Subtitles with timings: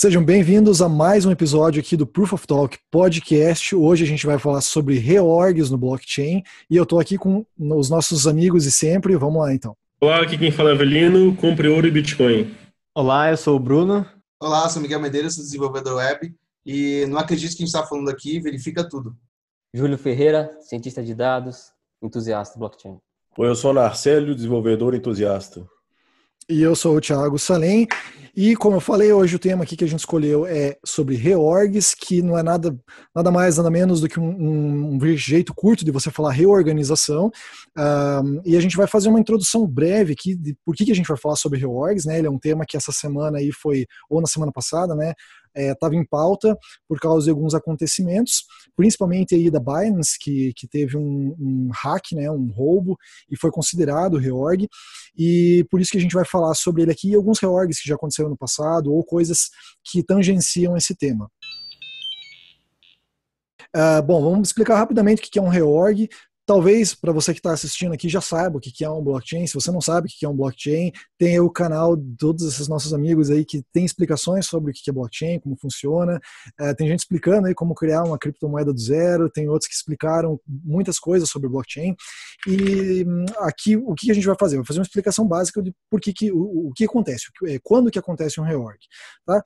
[0.00, 3.76] Sejam bem-vindos a mais um episódio aqui do Proof of Talk podcast.
[3.76, 7.90] Hoje a gente vai falar sobre reorgs no blockchain e eu estou aqui com os
[7.90, 9.14] nossos amigos e sempre.
[9.14, 9.76] Vamos lá então.
[10.00, 12.50] Olá, aqui quem fala é Avelino, compre ouro e Bitcoin.
[12.94, 14.06] Olá, eu sou o Bruno.
[14.40, 18.08] Olá, sou Miguel Medeiros, sou desenvolvedor web e não acredito que a gente está falando
[18.08, 19.14] aqui, verifica tudo.
[19.74, 22.96] Júlio Ferreira, cientista de dados, entusiasta blockchain.
[23.36, 25.62] Oi, eu sou Narcélio, desenvolvedor entusiasta.
[26.50, 27.86] E eu sou o Thiago Salem.
[28.36, 31.94] E como eu falei, hoje o tema aqui que a gente escolheu é sobre reorgs,
[31.94, 32.76] que não é nada,
[33.14, 37.30] nada mais, nada menos do que um, um, jeito curto de você falar reorganização.
[37.78, 40.94] Um, e a gente vai fazer uma introdução breve aqui de por que, que a
[40.94, 42.18] gente vai falar sobre reorgs, né?
[42.18, 45.14] Ele é um tema que essa semana aí foi, ou na semana passada, né?
[45.54, 46.56] Estava é, em pauta
[46.88, 48.44] por causa de alguns acontecimentos,
[48.76, 52.96] principalmente aí da Binance, que, que teve um, um hack, né, um roubo,
[53.30, 54.68] e foi considerado reorg,
[55.16, 57.88] e por isso que a gente vai falar sobre ele aqui e alguns reorgs que
[57.88, 59.50] já aconteceram no passado, ou coisas
[59.84, 61.30] que tangenciam esse tema.
[63.74, 66.08] Uh, bom, vamos explicar rapidamente o que é um reorg.
[66.50, 69.46] Talvez para você que está assistindo aqui já saiba o que é um blockchain.
[69.46, 72.66] Se você não sabe o que é um blockchain, tem o canal de todos esses
[72.66, 76.18] nossos amigos aí que tem explicações sobre o que é blockchain, como funciona.
[76.58, 80.40] É, tem gente explicando aí como criar uma criptomoeda do zero, tem outros que explicaram
[80.44, 81.94] muitas coisas sobre blockchain.
[82.44, 84.56] E hum, aqui o que a gente vai fazer?
[84.56, 87.92] Vai fazer uma explicação básica de por que, que o, o que acontece, é, quando
[87.92, 88.80] que acontece um reorg.
[89.24, 89.40] Tá?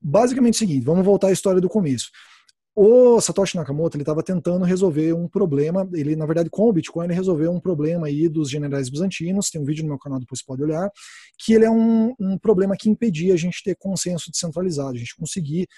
[0.00, 2.10] Basicamente é o seguinte, vamos voltar à história do começo.
[2.74, 5.86] O Satoshi Nakamoto ele estava tentando resolver um problema.
[5.92, 9.50] Ele, na verdade, com o Bitcoin, ele resolveu um problema aí dos generais bizantinos.
[9.50, 10.90] Tem um vídeo no meu canal, depois você pode olhar.
[11.38, 15.14] Que ele é um, um problema que impedia a gente ter consenso descentralizado, a gente
[15.14, 15.68] conseguir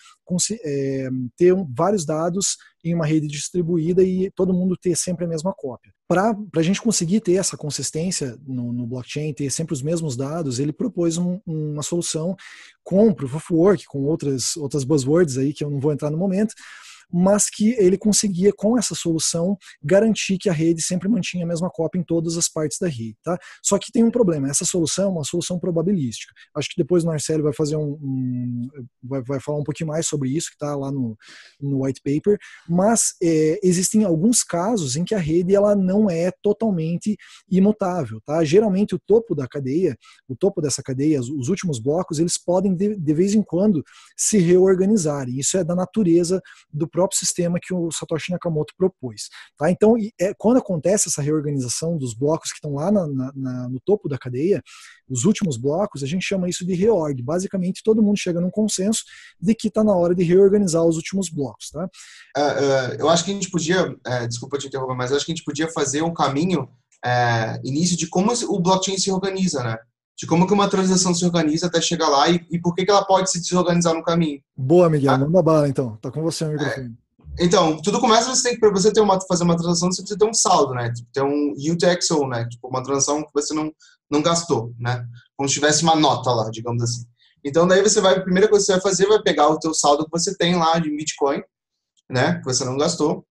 [0.64, 5.28] é, ter um, vários dados em uma rede distribuída e todo mundo ter sempre a
[5.28, 5.92] mesma cópia.
[6.06, 10.60] Para a gente conseguir ter essa consistência no, no, blockchain, ter sempre os mesmos dados,
[10.60, 12.36] ele propôs um, uma solução
[12.84, 16.18] com Proof of Work, com outras, outras buzzwords aí que eu não vou entrar no
[16.18, 16.54] momento,
[17.12, 21.70] mas que ele conseguia, com essa solução, garantir que a rede sempre mantinha a mesma
[21.70, 23.16] cópia em todas as partes da rede.
[23.22, 23.38] Tá?
[23.62, 26.32] Só que tem um problema, essa solução é uma solução probabilística.
[26.54, 28.68] Acho que depois o Marcelo vai fazer um, um
[29.02, 31.16] vai, vai, falar um pouquinho mais sobre isso, que está lá no,
[31.60, 32.38] no white paper,
[32.68, 37.16] mas é, existem alguns casos em que a rede ela não é totalmente
[37.50, 38.20] imutável.
[38.24, 38.44] Tá?
[38.44, 39.96] Geralmente o topo da cadeia,
[40.28, 43.82] o topo dessa cadeia, os últimos blocos, eles podem de, de vez em quando
[44.16, 45.38] se reorganizarem.
[45.38, 46.40] Isso é da natureza
[46.72, 49.28] do próprio sistema que o Satoshi Nakamoto propôs.
[49.58, 49.68] Tá?
[49.68, 54.08] Então, é, quando acontece essa reorganização dos blocos que estão lá na, na, no topo
[54.08, 54.62] da cadeia,
[55.08, 57.20] os últimos blocos, a gente chama isso de reorg.
[57.20, 59.02] Basicamente, todo mundo chega num consenso
[59.40, 61.70] de que está na hora de reorganizar os últimos blocos.
[61.70, 61.84] Tá?
[62.36, 65.32] Uh, uh, eu acho que a gente podia, uh, desculpa te interromper, mas acho que
[65.32, 66.68] a gente podia fazer um caminho
[67.62, 69.76] início de como o blockchain se organiza, né?
[70.16, 72.90] De como que uma transação se organiza até chegar lá e, e por que, que
[72.90, 74.40] ela pode se desorganizar no caminho.
[74.56, 75.18] Boa, Miguel, ah.
[75.18, 75.96] manda bala então.
[75.96, 76.96] Tá com você o microfone.
[77.38, 80.02] É, então, tudo começa você tem que para você ter uma fazer uma transação, você
[80.02, 80.92] precisa ter um saldo, né?
[80.92, 82.48] Tipo, ter um UTXO, né?
[82.48, 83.72] Tipo uma transação que você não
[84.10, 85.04] não gastou, né?
[85.36, 87.04] Como se tivesse uma nota lá, digamos assim.
[87.44, 89.74] Então daí você vai, a primeira coisa que você vai fazer vai pegar o teu
[89.74, 91.42] saldo que você tem lá de Bitcoin,
[92.08, 92.38] né?
[92.38, 93.26] Que você não gastou,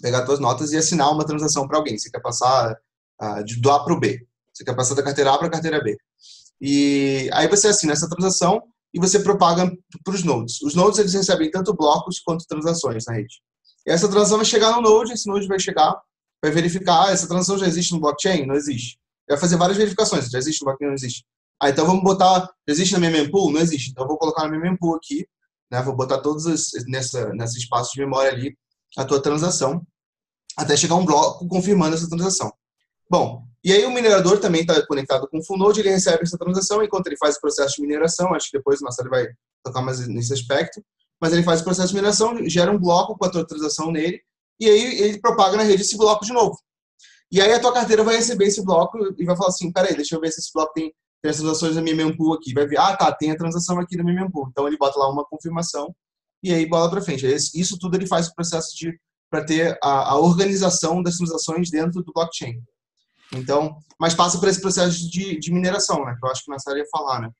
[0.00, 1.98] pegar suas notas e assinar uma transação para alguém.
[1.98, 2.76] Você quer passar
[3.22, 4.26] uh, de, do A para o B.
[4.56, 5.98] Você quer passar da carteira A para a carteira B.
[6.58, 8.62] E aí você assina essa transação
[8.94, 9.70] e você propaga
[10.02, 10.62] para os nodes.
[10.62, 13.42] Os nodes eles recebem tanto blocos quanto transações na rede.
[13.86, 15.94] E essa transação vai chegar no node, esse node vai chegar,
[16.42, 18.46] vai verificar, ah, essa transação já existe no blockchain?
[18.46, 18.98] Não existe.
[19.28, 20.88] Vai fazer várias verificações, já existe no blockchain?
[20.88, 21.26] Não existe.
[21.60, 23.52] Ah, então vamos botar, já existe na minha mempool?
[23.52, 23.90] Não existe.
[23.90, 25.28] Então vou colocar na minha mempool aqui,
[25.70, 25.82] né?
[25.82, 28.56] Vou botar todos as, nessa, nesse espaço de memória ali
[28.96, 29.86] a tua transação,
[30.56, 32.50] até chegar um bloco confirmando essa transação.
[33.10, 36.38] Bom, e aí o minerador também está conectado com o full node, ele recebe essa
[36.38, 39.26] transação enquanto ele faz o processo de mineração, acho que depois o Marcelo vai
[39.64, 40.80] tocar mais nesse aspecto,
[41.20, 44.20] mas ele faz o processo de mineração, gera um bloco com a tua transação nele,
[44.60, 46.56] e aí ele propaga na rede esse bloco de novo.
[47.32, 50.14] E aí a tua carteira vai receber esse bloco e vai falar assim, peraí, deixa
[50.14, 52.54] eu ver se esse bloco tem, tem as transações na minha mempool aqui.
[52.54, 54.46] Vai ver, ah, tá, tem a transação aqui na minha mempool.
[54.48, 55.92] Então ele bota lá uma confirmação
[56.40, 57.26] e aí bola para frente.
[57.26, 58.96] Isso tudo ele faz o processo de
[59.28, 62.62] para ter a, a organização das transações dentro do blockchain.
[63.34, 66.16] Então, mas passa por esse processo de, de mineração, né?
[66.18, 67.30] Que eu acho que área ia falar, né?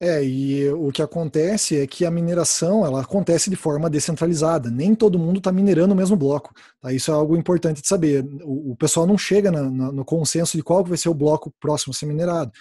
[0.00, 4.70] É, e o que acontece é que a mineração ela acontece de forma descentralizada.
[4.70, 6.52] Nem todo mundo está minerando o mesmo bloco.
[6.80, 6.92] Tá?
[6.92, 8.24] Isso é algo importante de saber.
[8.42, 11.52] O, o pessoal não chega na, na, no consenso de qual vai ser o bloco
[11.60, 12.52] próximo a ser minerado.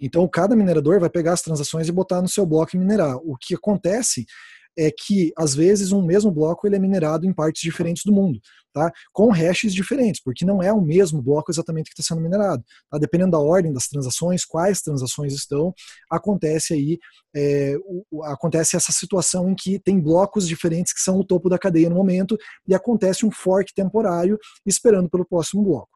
[0.00, 3.16] Então, cada minerador vai pegar as transações e botar no seu bloco e minerar.
[3.16, 4.26] O que acontece
[4.76, 8.40] é que às vezes um mesmo bloco ele é minerado em partes diferentes do mundo,
[8.72, 8.92] tá?
[9.12, 12.62] Com hashes diferentes, porque não é o mesmo bloco exatamente que está sendo minerado.
[12.90, 12.98] Tá?
[12.98, 15.72] Dependendo da ordem das transações, quais transações estão,
[16.10, 16.98] acontece aí
[17.34, 17.76] é,
[18.10, 21.88] o, acontece essa situação em que tem blocos diferentes que são o topo da cadeia
[21.88, 22.36] no momento
[22.66, 25.94] e acontece um fork temporário esperando pelo próximo bloco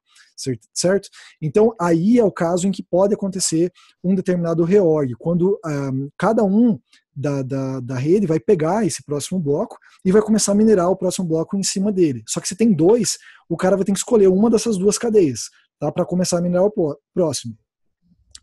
[0.73, 1.09] certo?
[1.43, 3.73] Então, aí é o caso em que pode acontecer
[4.03, 6.79] um determinado reorg, quando um, cada um
[7.19, 10.97] da, da, da, rede vai pegar esse próximo bloco e vai começar a minerar o
[10.97, 12.23] próximo bloco em cima dele.
[12.29, 13.19] Só que se tem dois,
[13.49, 15.51] o cara vai ter que escolher uma dessas duas cadeias
[15.81, 17.57] tá, para começar a minerar o próximo.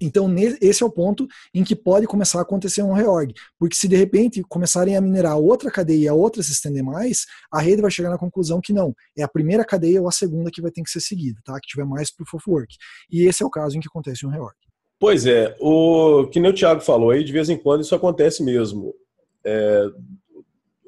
[0.02, 0.30] Então,
[0.60, 3.34] esse é o ponto em que pode começar a acontecer um reorg.
[3.58, 7.26] Porque se de repente começarem a minerar outra cadeia e a outra se estender mais,
[7.50, 10.52] a rede vai chegar na conclusão que não, é a primeira cadeia ou a segunda
[10.52, 11.54] que vai ter que ser seguida, tá?
[11.62, 12.76] que tiver mais proof of work.
[13.10, 14.58] E esse é o caso em que acontece um reorg.
[15.00, 18.44] Pois é, o que nem o Thiago falou aí, de vez em quando isso acontece
[18.44, 18.94] mesmo.
[19.44, 19.86] É,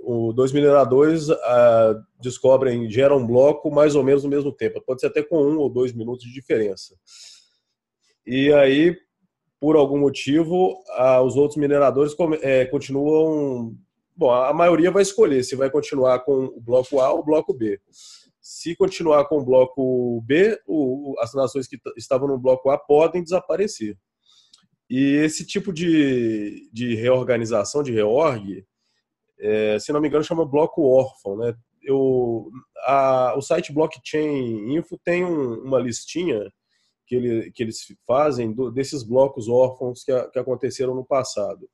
[0.08, 4.82] o dois mineradores ah, descobrem, geram um bloco mais ou menos no mesmo tempo.
[4.82, 6.96] Pode ser até com um ou dois minutos de diferença.
[8.26, 8.96] E aí,
[9.60, 10.82] por algum motivo,
[11.26, 13.76] os outros mineradores é, continuam.
[14.16, 17.54] Bom, a maioria vai escolher se vai continuar com o bloco A ou o bloco
[17.54, 17.80] B.
[18.50, 20.58] Se continuar com o bloco B,
[21.20, 23.98] as nações que estavam no bloco A podem desaparecer.
[24.90, 28.66] E esse tipo de, de reorganização, de reorg,
[29.38, 31.36] é, se não me engano, chama bloco órfão.
[31.36, 31.54] Né?
[31.84, 32.50] Eu,
[32.86, 36.40] a, o site Blockchain Info tem um, uma listinha
[37.06, 41.70] que, ele, que eles fazem do, desses blocos órfãos que, a, que aconteceram no passado.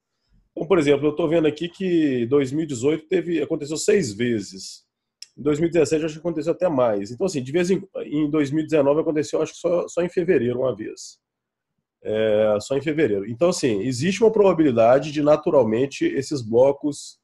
[0.53, 4.91] Então, por exemplo, eu estou vendo aqui que 2018 teve, aconteceu seis vezes.
[5.37, 7.11] Em 2017 acho que aconteceu até mais.
[7.11, 10.75] Então, assim, de vez em, em 2019 aconteceu, acho que só, só em fevereiro uma
[10.75, 11.17] vez.
[12.03, 13.27] É, só em fevereiro.
[13.29, 17.17] Então, assim, existe uma probabilidade de naturalmente esses blocos,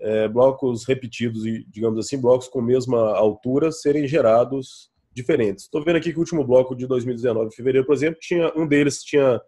[0.00, 5.64] é, blocos repetidos, digamos assim, blocos com mesma altura, serem gerados diferentes.
[5.64, 9.02] Estou vendo aqui que o último bloco de 2019, fevereiro, por exemplo, tinha um deles
[9.02, 9.40] tinha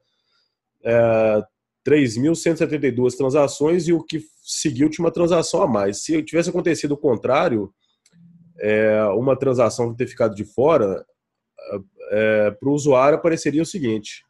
[0.84, 1.42] é,
[1.88, 6.02] 3.172 transações e o que seguiu tinha uma transação a mais.
[6.02, 7.72] Se tivesse acontecido o contrário,
[8.60, 11.04] é, uma transação ter ficado de fora,
[12.10, 14.24] é, para o usuário apareceria o seguinte: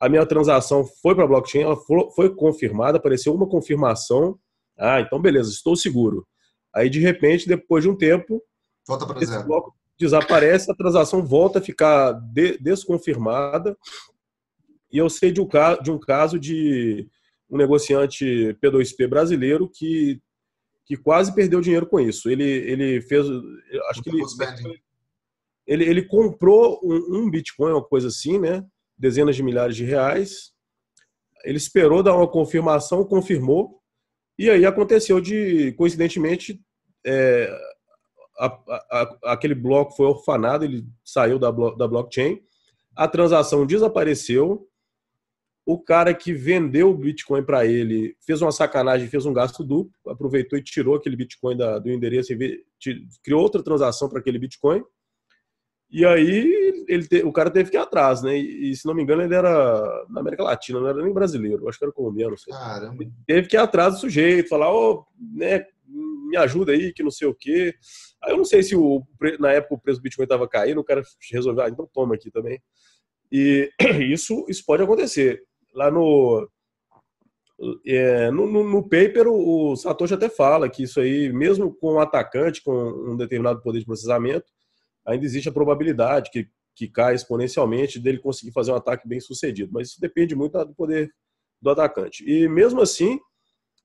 [0.00, 4.38] a minha transação foi para a blockchain, ela foi, foi confirmada, apareceu uma confirmação.
[4.78, 6.26] Ah, então beleza, estou seguro.
[6.74, 8.42] Aí de repente, depois de um tempo,
[8.86, 9.44] volta para zero.
[9.44, 13.76] Bloco, desaparece, a transação volta a ficar de, desconfirmada.
[14.94, 17.08] E eu sei de um, caso, de um caso de
[17.50, 20.22] um negociante P2P brasileiro que,
[20.86, 22.30] que quase perdeu dinheiro com isso.
[22.30, 23.26] Ele, ele fez.
[23.90, 24.22] Acho que ele,
[25.66, 28.64] ele, ele comprou um, um Bitcoin, uma coisa assim, né?
[28.96, 30.52] Dezenas de milhares de reais.
[31.44, 33.80] Ele esperou dar uma confirmação, confirmou.
[34.38, 36.62] E aí aconteceu de, coincidentemente,
[37.04, 37.52] é,
[38.38, 42.40] a, a, aquele bloco foi orfanado, ele saiu da, da blockchain,
[42.94, 44.68] a transação desapareceu,
[45.66, 49.92] o cara que vendeu o Bitcoin para ele fez uma sacanagem, fez um gasto duplo,
[50.06, 52.32] aproveitou e tirou aquele Bitcoin da, do endereço,
[53.22, 54.82] criou outra transação para aquele Bitcoin,
[55.90, 58.36] e aí ele te, o cara teve que ir atrás, né?
[58.36, 61.68] E, e, se não me engano, ele era na América Latina, não era nem brasileiro,
[61.68, 62.52] acho que era colombiano, não sei.
[62.52, 63.02] Caramba.
[63.02, 65.06] Ele teve que ir atrás do sujeito, falar, ô, oh,
[65.36, 67.74] né, me ajuda aí, que não sei o quê.
[68.20, 69.06] Aí eu não sei se o,
[69.38, 71.02] na época o preço do Bitcoin estava caindo, o cara
[71.32, 72.60] resolveu, ah, então toma aqui também.
[73.30, 73.70] E
[74.12, 75.44] isso, isso pode acontecer.
[75.74, 76.48] Lá no,
[77.86, 81.94] é, no, no, no, paper, o, o Satoshi até fala que isso aí, mesmo com
[81.94, 84.46] um atacante com um determinado poder de processamento,
[85.06, 89.70] ainda existe a probabilidade que, que cai exponencialmente dele conseguir fazer um ataque bem sucedido.
[89.72, 91.10] Mas isso depende muito do poder
[91.60, 92.24] do atacante.
[92.28, 93.18] E mesmo assim,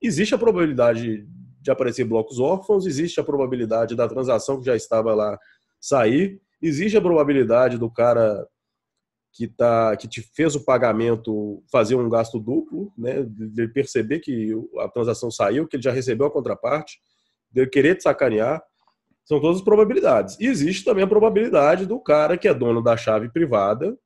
[0.02, 1.26] existe a probabilidade
[1.62, 5.38] de aparecer blocos órfãos, existe a probabilidade da transação que já estava lá
[5.80, 8.46] sair, existe a probabilidade do cara
[9.40, 14.52] que tá que te fez o pagamento fazer um gasto duplo, né, de perceber que
[14.80, 17.00] a transação saiu, que ele já recebeu a contraparte,
[17.50, 18.62] de querer te sacanear,
[19.24, 20.38] são todas as probabilidades.
[20.42, 23.98] E existe também a probabilidade do cara que é dono da chave privada,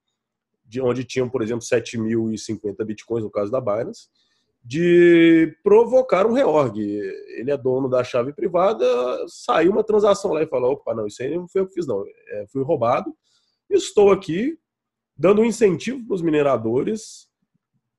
[0.64, 4.10] de onde tinham, por exemplo, 7.050 bitcoins no caso da Binance,
[4.64, 6.80] de provocar um reorg.
[6.80, 8.86] Ele é dono da chave privada,
[9.28, 11.88] saiu uma transação lá e falou: opa, não, isso aí não foi eu que fiz,
[11.88, 12.04] não.
[12.28, 13.12] É, fui roubado.
[13.68, 14.60] Estou aqui
[15.16, 17.28] dando um incentivo para os mineradores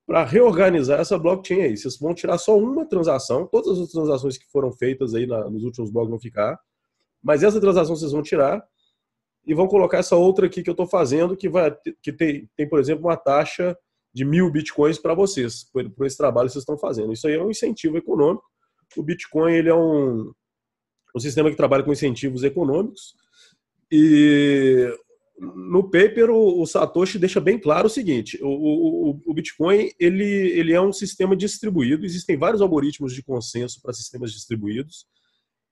[0.06, 1.76] para reorganizar essa blockchain aí.
[1.76, 5.64] Vocês vão tirar só uma transação, todas as transações que foram feitas aí na, nos
[5.64, 6.58] últimos blocos vão ficar,
[7.22, 8.62] mas essa transação vocês vão tirar
[9.46, 12.68] e vão colocar essa outra aqui que eu estou fazendo, que, vai, que tem, tem,
[12.68, 13.76] por exemplo, uma taxa
[14.12, 17.12] de mil bitcoins para vocês, por, por, esse trabalho que vocês estão fazendo.
[17.12, 18.44] Isso aí é um incentivo econômico
[18.96, 20.32] o Bitcoin ele é um,
[21.14, 23.14] um sistema que trabalha com incentivos econômicos
[23.90, 24.88] e
[25.38, 30.24] no paper o, o Satoshi deixa bem claro o seguinte: o, o, o, Bitcoin ele,
[30.24, 35.06] ele é um sistema distribuído, existem vários algoritmos de consenso para sistemas distribuídos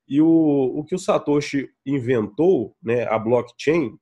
[0.09, 3.97] e o, o que o Satoshi inventou, né, a blockchain,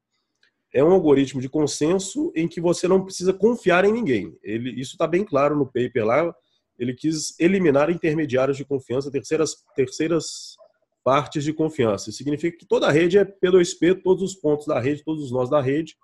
[0.72, 4.36] é um algoritmo de consenso em que você não precisa confiar em ninguém.
[4.42, 6.34] Ele, isso está bem claro no paper lá.
[6.78, 10.56] Ele quis eliminar intermediários de confiança, terceiras, terceiras
[11.02, 12.10] partes de confiança.
[12.10, 15.32] Isso significa que toda a rede é P2P, todos os pontos da rede, todos os
[15.32, 15.96] nós da rede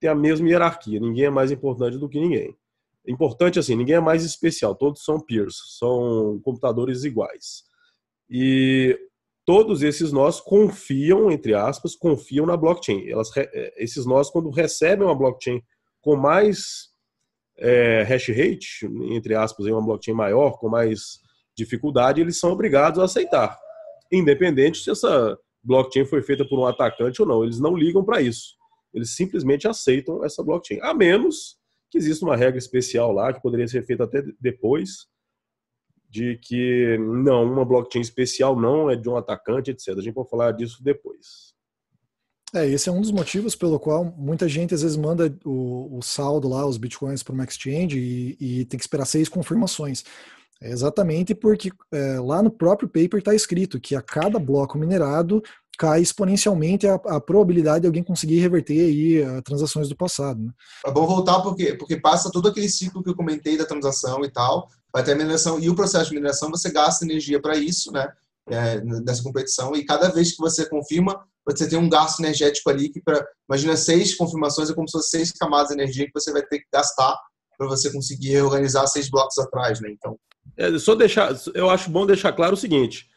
[0.00, 1.00] têm a mesma hierarquia.
[1.00, 2.56] Ninguém é mais importante do que ninguém.
[3.06, 7.64] Importante assim, ninguém é mais especial, todos são peers, são computadores iguais.
[8.30, 8.98] E
[9.44, 13.08] todos esses nós confiam, entre aspas, confiam na blockchain.
[13.08, 15.62] Elas, é, esses nós, quando recebem uma blockchain
[16.00, 16.88] com mais
[17.58, 21.20] é, hash rate, entre aspas, uma blockchain maior, com mais
[21.54, 23.58] dificuldade, eles são obrigados a aceitar.
[24.18, 27.42] Independente se essa blockchain foi feita por um atacante ou não.
[27.42, 28.54] Eles não ligam para isso.
[28.92, 30.78] Eles simplesmente aceitam essa blockchain.
[30.82, 31.56] A menos
[31.90, 35.06] que exista uma regra especial lá, que poderia ser feita até depois,
[36.08, 39.88] de que não, uma blockchain especial não é de um atacante, etc.
[39.98, 41.54] A gente pode falar disso depois.
[42.54, 46.02] É, esse é um dos motivos pelo qual muita gente às vezes manda o, o
[46.02, 50.04] saldo lá, os bitcoins para uma exchange e, e, tem que esperar seis confirmações.
[50.64, 55.42] É exatamente porque é, lá no próprio paper está escrito que a cada bloco minerado
[55.76, 60.40] cai exponencialmente a, a, probabilidade de alguém conseguir reverter aí transações do passado.
[60.40, 60.50] Né?
[60.86, 64.30] É bom voltar porque, porque passa todo aquele ciclo que eu comentei da transação e
[64.30, 67.92] tal, vai ter a mineração e o processo de mineração você gasta energia para isso,
[67.92, 68.10] né?
[68.48, 72.90] É, nessa competição e cada vez que você confirma você tem um gasto energético ali
[72.90, 76.30] que para imagina seis confirmações é como se fosse seis camadas de energia que você
[76.30, 77.18] vai ter que gastar
[77.56, 79.88] para você conseguir reorganizar seis blocos atrás, né?
[79.90, 80.18] Então
[80.56, 83.08] é, só deixar, eu acho bom deixar claro o seguinte: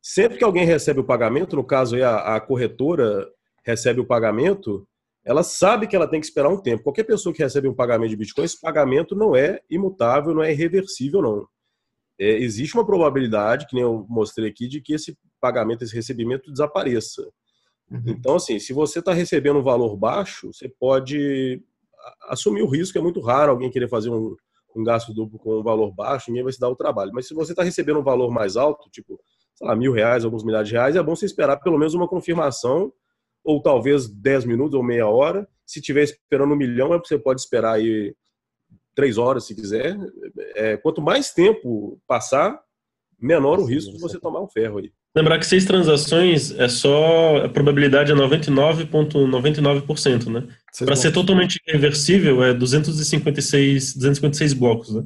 [0.00, 3.28] sempre que alguém recebe o pagamento, no caso aí a, a corretora
[3.64, 4.86] recebe o pagamento,
[5.24, 6.84] ela sabe que ela tem que esperar um tempo.
[6.84, 10.52] Qualquer pessoa que recebe um pagamento de Bitcoin, esse pagamento não é imutável, não é
[10.52, 11.48] irreversível, não.
[12.18, 16.50] É, existe uma probabilidade, que nem eu mostrei aqui, de que esse pagamento, esse recebimento
[16.50, 17.22] desapareça.
[17.90, 18.02] Uhum.
[18.06, 21.60] Então, assim, se você está recebendo um valor baixo, você pode
[22.28, 22.96] assumir o risco.
[22.96, 24.36] É muito raro alguém querer fazer um,
[24.76, 27.10] um gasto duplo com um valor baixo, ninguém vai se dar o trabalho.
[27.14, 29.18] Mas se você está recebendo um valor mais alto, tipo,
[29.54, 32.06] sei lá, mil reais, alguns milhares de reais, é bom você esperar pelo menos uma
[32.06, 32.92] confirmação
[33.42, 35.48] ou talvez 10 minutos ou meia hora.
[35.64, 38.14] Se estiver esperando um milhão, é você pode esperar aí
[38.94, 39.96] três horas, se quiser.
[40.54, 42.58] É, quanto mais tempo passar,
[43.18, 44.92] menor o risco de você tomar um ferro aí.
[45.14, 50.46] Lembrar que seis transações é só a probabilidade é 99,99%, ,99%, né?
[50.84, 55.04] Para ser totalmente reversível é 256, 256 blocos, né?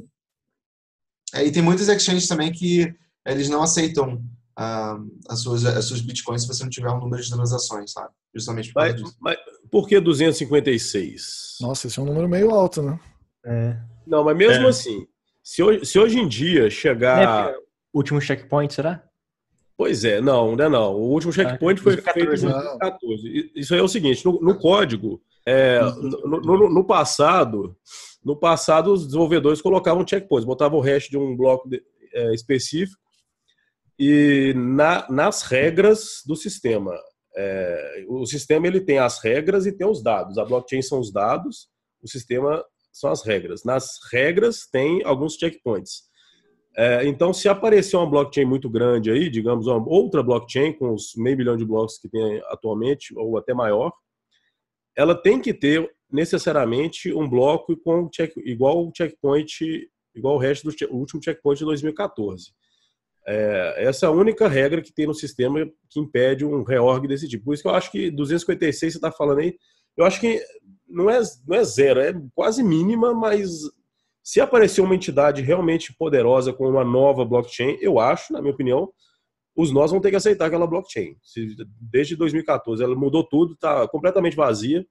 [1.33, 2.93] É, e tem muitas exchanges também que
[3.25, 4.15] eles não aceitam
[4.59, 8.09] uh, as, suas, as suas bitcoins se você não tiver um número de transações, sabe?
[8.35, 9.37] Justamente por mas, mas
[9.69, 11.57] por que 256?
[11.61, 12.99] Nossa, esse é um número meio alto, né?
[13.45, 13.77] É.
[14.05, 14.69] Não, mas mesmo é.
[14.69, 15.07] assim,
[15.43, 17.49] se hoje, se hoje em dia chegar.
[17.49, 17.55] É,
[17.93, 19.03] último checkpoint, será?
[19.77, 20.93] Pois é, não, não é não.
[20.93, 23.51] O último checkpoint ah, foi 2014, feito em 2014.
[23.55, 27.75] Isso aí é o seguinte: no, no código, é, no, no, no, passado,
[28.23, 31.81] no passado os desenvolvedores colocavam checkpoints, botavam o hash de um bloco de,
[32.13, 32.99] é, específico
[33.97, 36.93] e na, nas regras do sistema.
[37.35, 40.37] É, o sistema ele tem as regras e tem os dados.
[40.37, 41.67] A blockchain são os dados,
[42.01, 43.63] o sistema são as regras.
[43.63, 46.09] Nas regras tem alguns checkpoints.
[46.75, 51.13] É, então, se aparecer uma blockchain muito grande aí, digamos, uma outra blockchain com os
[51.17, 53.91] meio milhão de blocos que tem atualmente, ou até maior,
[54.95, 60.69] ela tem que ter necessariamente um bloco com check, igual o checkpoint, igual o resto
[60.69, 62.51] do o último checkpoint de 2014.
[63.25, 67.27] É, essa é a única regra que tem no sistema que impede um reorg desse
[67.27, 67.45] tipo.
[67.45, 69.55] Por isso que eu acho que 256 você está falando aí,
[69.95, 70.41] eu acho que
[70.87, 73.49] não é, não é zero, é quase mínima, mas
[74.23, 78.91] se aparecer uma entidade realmente poderosa com uma nova blockchain, eu acho, na minha opinião,
[79.55, 81.15] os nós vão ter que aceitar aquela blockchain.
[81.79, 84.85] Desde 2014 ela mudou tudo, está completamente vazia,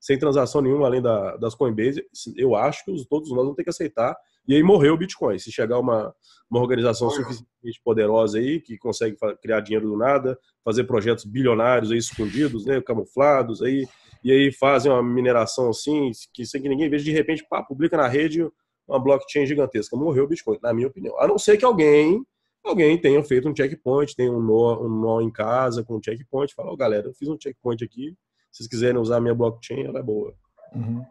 [0.00, 2.04] sem transação nenhuma além da, das Coinbase.
[2.36, 4.16] Eu acho que os, todos nós vão ter que aceitar.
[4.48, 5.38] E aí morreu o Bitcoin.
[5.38, 6.12] Se chegar uma,
[6.50, 11.98] uma organização suficientemente poderosa aí, que consegue criar dinheiro do nada, fazer projetos bilionários aí
[11.98, 13.86] escondidos, né, camuflados aí,
[14.24, 17.96] e aí fazem uma mineração assim, que sem que ninguém veja, de repente, pá, publica
[17.96, 18.46] na rede
[18.88, 19.96] uma blockchain gigantesca.
[19.96, 21.18] Morreu o Bitcoin, na minha opinião.
[21.20, 22.24] A não ser que alguém
[22.64, 26.54] alguém tenha feito um checkpoint, tem um nó, um nó em casa com um checkpoint,
[26.54, 28.16] fala, oh, galera, eu fiz um checkpoint aqui,
[28.50, 30.34] se vocês quiserem usar a minha blockchain, ela é boa.
[30.74, 31.04] Uhum.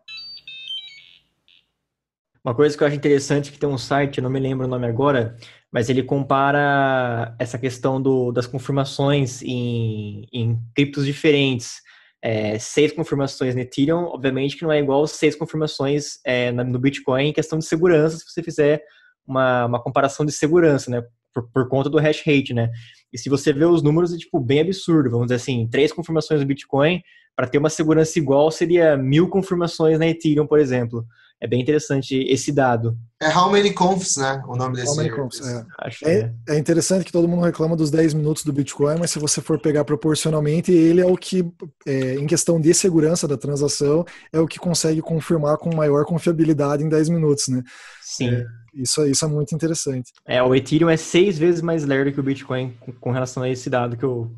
[2.44, 4.88] Uma coisa que eu acho interessante que tem um site, não me lembro o nome
[4.88, 5.36] agora,
[5.72, 11.82] mas ele compara essa questão do, das confirmações em, em criptos diferentes.
[12.22, 17.28] É, seis confirmações no Ethereum, obviamente que não é igual seis confirmações é, no Bitcoin
[17.28, 18.84] em questão de segurança, se você fizer
[19.26, 21.02] uma, uma comparação de segurança, né?
[21.34, 22.72] Por, por, conta do hash rate, né?
[23.14, 25.10] E se você vê os números, é tipo bem absurdo.
[25.10, 27.02] Vamos dizer assim, três confirmações no Bitcoin,
[27.36, 31.06] para ter uma segurança igual, seria mil confirmações na Ethereum, por exemplo.
[31.42, 32.98] É bem interessante esse dado.
[33.22, 34.44] É How Many Confs, né?
[34.46, 34.90] O nome desse.
[34.90, 35.66] How many confs, é.
[36.04, 36.34] É, é.
[36.50, 36.58] é.
[36.58, 39.86] interessante que todo mundo reclama dos 10 minutos do Bitcoin, mas se você for pegar
[39.86, 41.50] proporcionalmente, ele é o que,
[41.86, 46.84] é, em questão de segurança da transação, é o que consegue confirmar com maior confiabilidade
[46.84, 47.64] em 10 minutos, né?
[48.02, 48.30] Sim.
[48.30, 50.12] É, isso, isso é muito interessante.
[50.26, 53.50] É, o Ethereum é seis vezes mais lerdo que o Bitcoin com, com relação a
[53.50, 54.30] esse dado que eu,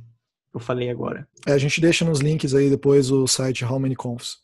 [0.54, 1.28] eu falei agora.
[1.48, 4.41] É, a gente deixa nos links aí depois o site How Many Confs.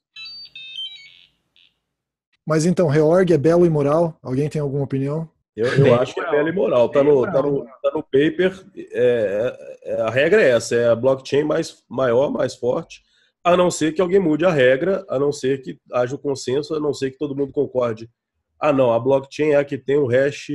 [2.47, 4.17] Mas então, reorg é belo e moral?
[4.23, 5.29] Alguém tem alguma opinião?
[5.53, 6.87] Eu, eu acho que é belo e moral.
[6.87, 8.65] Tá no, tá no, tá no paper.
[8.93, 13.01] É, é, a regra é essa: é a blockchain mais maior, mais forte,
[13.43, 16.73] a não ser que alguém mude a regra, a não ser que haja um consenso,
[16.73, 18.09] a não ser que todo mundo concorde.
[18.57, 20.47] Ah, não, a blockchain é a que tem o hash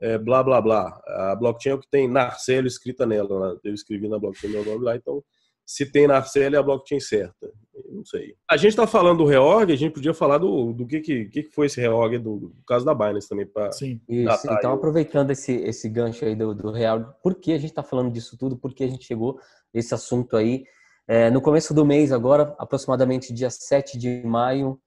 [0.00, 1.00] é, blá blá blá.
[1.04, 3.54] A blockchain é o que tem Narcelo escrita nela.
[3.54, 3.60] Né?
[3.64, 5.20] Eu escrevi na blockchain meu nome lá, então
[5.68, 7.52] se tem Narcelo é a blockchain certa.
[7.90, 8.34] Não sei.
[8.50, 11.42] A gente está falando do reorg, a gente podia falar do, do que, que, que
[11.42, 13.46] foi esse reorg do, do caso da Binance também.
[13.46, 14.00] Pra Sim.
[14.08, 17.82] Isso, então, aproveitando esse, esse gancho aí do, do reorg, por que a gente está
[17.82, 18.56] falando disso tudo?
[18.56, 19.38] Por que a gente chegou
[19.72, 20.64] nesse assunto aí?
[21.06, 24.80] É, no começo do mês, agora, aproximadamente dia 7 de maio,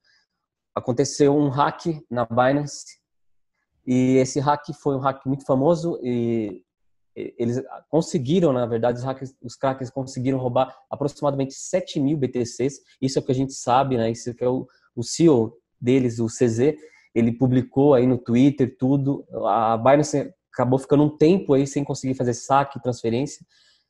[0.74, 2.98] aconteceu um hack na Binance.
[3.86, 6.60] E esse hack foi um hack muito famoso e
[7.14, 12.80] eles conseguiram, na verdade, os hackers, os crackers conseguiram roubar aproximadamente 7 mil BTCs.
[13.00, 14.10] Isso é o que a gente sabe, né?
[14.10, 14.66] Isso é o,
[14.96, 16.76] o CEO deles, o CZ,
[17.14, 19.26] ele publicou aí no Twitter tudo.
[19.44, 23.44] A Binance acabou ficando um tempo aí sem conseguir fazer saque, transferência,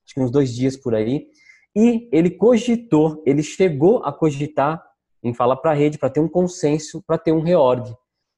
[0.05, 1.27] acho que uns dois dias por aí.
[1.75, 4.83] E ele cogitou, ele chegou a cogitar
[5.23, 7.95] em falar para a rede para ter um consenso, para ter um reorg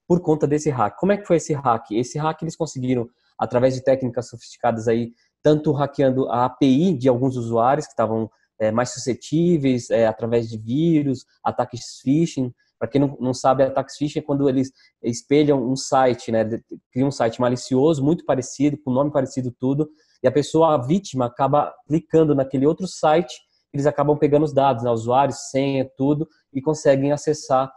[0.06, 0.96] por conta desse hack.
[0.98, 1.90] Como é que foi esse hack?
[1.92, 7.36] Esse hack eles conseguiram através de técnicas sofisticadas aí, tanto hackeando a API de alguns
[7.36, 12.52] usuários que estavam é, mais suscetíveis, é, através de vírus, ataques phishing.
[12.78, 14.70] Para quem não, não sabe, ataques phishing é quando eles
[15.02, 16.44] espelham um site, né,
[16.92, 19.88] criam um site malicioso, muito parecido, com nome parecido tudo,
[20.22, 23.34] e a pessoa, a vítima, acaba clicando naquele outro site,
[23.72, 27.72] eles acabam pegando os dados, né, usuários, senha, tudo, e conseguem acessar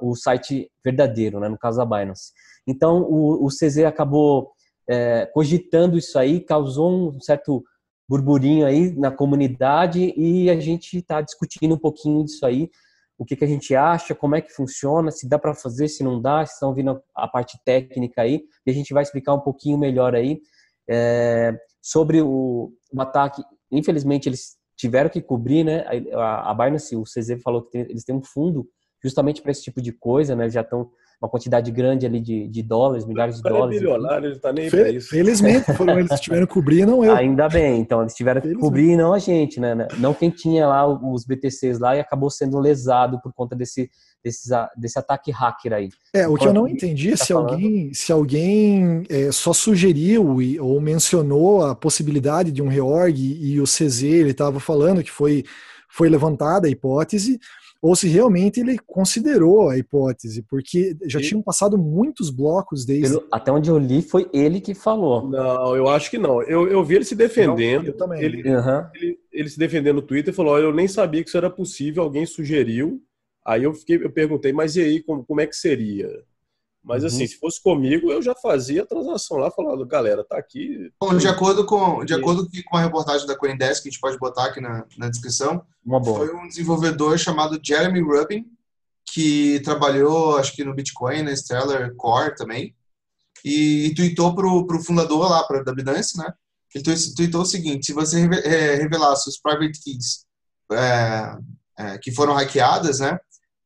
[0.00, 2.32] o site verdadeiro, né, no caso da Binance.
[2.66, 4.52] Então, o, o CZ acabou
[4.88, 7.62] é, cogitando isso aí, causou um certo
[8.08, 12.68] burburinho aí na comunidade e a gente está discutindo um pouquinho disso aí,
[13.18, 16.02] o que, que a gente acha, como é que funciona, se dá para fazer, se
[16.02, 19.78] não dá, estão vindo a parte técnica aí, e a gente vai explicar um pouquinho
[19.78, 20.40] melhor aí
[20.88, 23.42] é, sobre o, o, ataque.
[23.70, 25.84] Infelizmente, eles tiveram que cobrir, né?
[26.14, 28.68] A, a Binance, o CZ falou que tem, eles têm um fundo
[29.02, 30.44] justamente para esse tipo de coisa, né?
[30.44, 30.90] Eles já estão
[31.22, 33.76] uma quantidade grande ali de, de dólares, milhares de dólares.
[33.76, 35.08] É bilionário, ele tá nem Fe, isso.
[35.08, 37.14] Felizmente foram eles que tiveram que cobrir, não eu.
[37.14, 39.86] Ainda bem, então eles tiveram que cobrir e não a gente, né?
[39.98, 43.88] Não quem tinha lá os BTCs lá e acabou sendo lesado por conta desse,
[44.22, 45.90] desse, desse ataque hacker aí.
[46.12, 50.38] É, o que eu não entendi é tá se, alguém, se alguém é, só sugeriu
[50.60, 55.44] ou mencionou a possibilidade de um reorg e o CZ ele estava falando que foi,
[55.88, 57.38] foi levantada a hipótese,
[57.82, 61.22] ou se realmente ele considerou a hipótese, porque já e...
[61.24, 63.18] tinham passado muitos blocos desde.
[63.18, 65.28] Pelo, até onde eu li, foi ele que falou.
[65.28, 66.40] Não, eu acho que não.
[66.44, 67.82] Eu, eu vi ele se defendendo.
[67.82, 68.22] Não, eu também.
[68.22, 68.86] Ele, uhum.
[68.94, 72.04] ele, ele, se defendendo no Twitter e falou: eu nem sabia que isso era possível,
[72.04, 73.02] alguém sugeriu.
[73.44, 76.08] Aí eu, fiquei, eu perguntei, mas e aí, como, como é que seria?
[76.84, 77.28] Mas assim, uhum.
[77.28, 80.90] se fosse comigo, eu já fazia a transação lá, falando, galera, tá aqui.
[81.00, 84.18] Bom, de acordo com, de acordo com a reportagem da Coindesk, que a gente pode
[84.18, 85.64] botar aqui na, na descrição,
[86.04, 88.44] foi um desenvolvedor chamado Jeremy Rubin,
[89.06, 92.74] que trabalhou, acho que no Bitcoin, na Stellar Core também,
[93.44, 96.32] e, e tweetou pro, pro fundador lá, para da Binance, né?
[96.74, 100.24] Ele tweetou o seguinte: se você é, revelasse os private keys
[100.72, 101.36] é,
[101.78, 103.18] é, que foram hackeadas, né?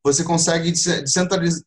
[0.03, 0.73] Você consegue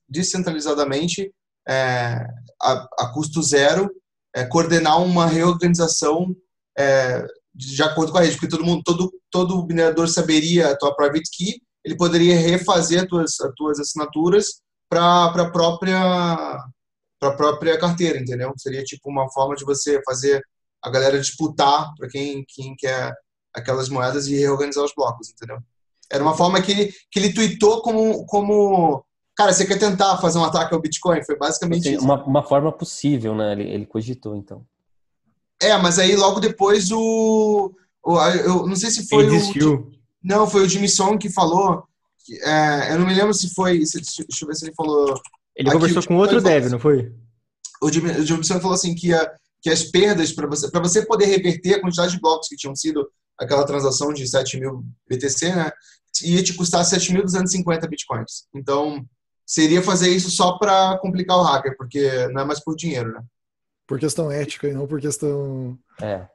[0.08, 1.32] descentralizadamente
[1.68, 2.26] é,
[2.62, 3.90] a, a, custo zero,
[4.34, 6.34] é, coordenar uma reorganização
[6.78, 10.94] é, de acordo com a rede, porque todo mundo, todo, todo minerador saberia a tua
[10.94, 16.58] private key, ele poderia refazer as tuas, as tuas assinaturas para a própria
[17.18, 18.52] para própria carteira, entendeu?
[18.56, 20.42] Seria tipo uma forma de você fazer
[20.82, 23.12] a galera disputar para quem, quem quer
[23.54, 25.58] aquelas moedas e reorganizar os blocos, entendeu?
[26.10, 29.04] Era uma forma que ele, que ele tweetou como, como
[29.40, 31.24] cara, você quer tentar fazer um ataque ao Bitcoin?
[31.24, 32.04] Foi basicamente Assim, isso.
[32.04, 33.52] uma, uma forma possível, né?
[33.52, 34.66] Ele, ele cogitou, então.
[35.62, 37.72] É, mas aí logo depois o.
[38.04, 39.90] o eu não sei se foi Ele o.
[40.22, 41.84] Não, foi o Jimmy Song que falou.
[42.24, 43.84] que, é, eu não me lembro se foi.
[43.86, 45.18] se- deixa eu ver se ele falou.
[45.56, 47.12] Ele Aqui, conversou com outro dev, não foi?
[47.82, 50.80] O Jimmy, o Jimmy Song falou assim que, a- que as perdas para você para
[50.82, 54.84] você poder reverter a quantidade de blocos que tinham sido aquela transação de 7 mil
[55.08, 55.70] BTC, né?
[56.24, 58.44] Ia te custar 7.250 bitcoins.
[58.54, 59.02] Então
[59.50, 63.20] seria fazer isso só para complicar o hacker, porque não é mais por dinheiro, né?
[63.84, 65.76] Por questão ética e não por questão.
[66.00, 66.28] É.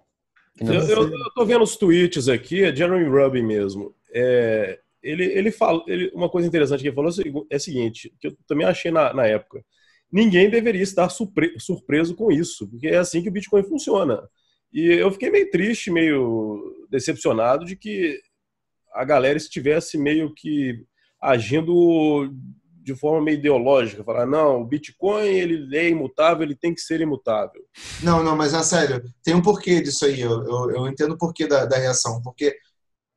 [0.59, 3.95] Eu, eu, eu tô vendo os tweets aqui, é Jeremy Rubin mesmo.
[4.13, 7.09] É, ele, ele fala, ele, uma coisa interessante que ele falou
[7.49, 9.63] é o seguinte, que eu também achei na, na época.
[10.11, 14.27] Ninguém deveria estar surpre, surpreso com isso, porque é assim que o Bitcoin funciona.
[14.73, 18.19] E eu fiquei meio triste, meio decepcionado de que
[18.93, 20.83] a galera estivesse meio que
[21.21, 22.29] agindo
[22.85, 27.01] de forma meio ideológica, falar, não, o Bitcoin ele é imutável, ele tem que ser
[27.01, 27.63] imutável.
[28.03, 30.21] Não, não, mas é sério, tem um porquê disso aí.
[30.21, 32.55] Eu, eu, eu entendo o porquê da, da reação, porque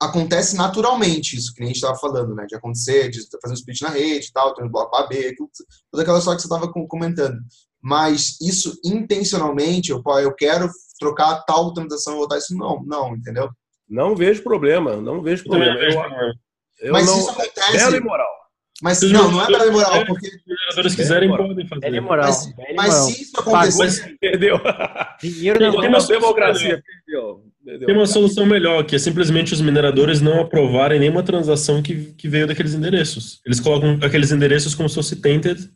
[0.00, 2.46] acontece naturalmente isso que a gente estava falando, né?
[2.46, 5.18] De acontecer, de fazer um split na rede e tal, ter um bloco A, B,
[5.18, 5.50] aquilo,
[5.90, 7.36] toda aquela história que você estava comentando.
[7.82, 13.50] Mas isso intencionalmente, eu, eu quero trocar tal transação e voltar isso, não, não, entendeu?
[13.86, 15.78] Não vejo problema, não vejo Eu problema.
[15.78, 16.34] Eu, problema.
[16.80, 17.96] eu Mas não, isso Bela acontece.
[17.96, 18.37] imoral.
[18.80, 20.26] Mas Se não, não é mineradores moral, quiserem- porque.
[20.28, 21.48] Se os mineradores quiserem, moral.
[21.48, 21.86] podem fazer.
[21.94, 22.26] É moral.
[22.26, 23.78] Mas, bela mas se isso acontecer.
[23.78, 24.60] Mas Perdeu.
[25.20, 26.82] Dinheiro Tem- não tem uma democracia.
[27.06, 27.44] Perdeu.
[27.64, 27.86] Perdeu.
[27.86, 32.28] Tem uma solução melhor, que é simplesmente os mineradores não aprovarem nenhuma transação que, que
[32.28, 33.40] veio daqueles endereços.
[33.44, 35.68] Eles colocam aqueles endereços como se fosse tainted,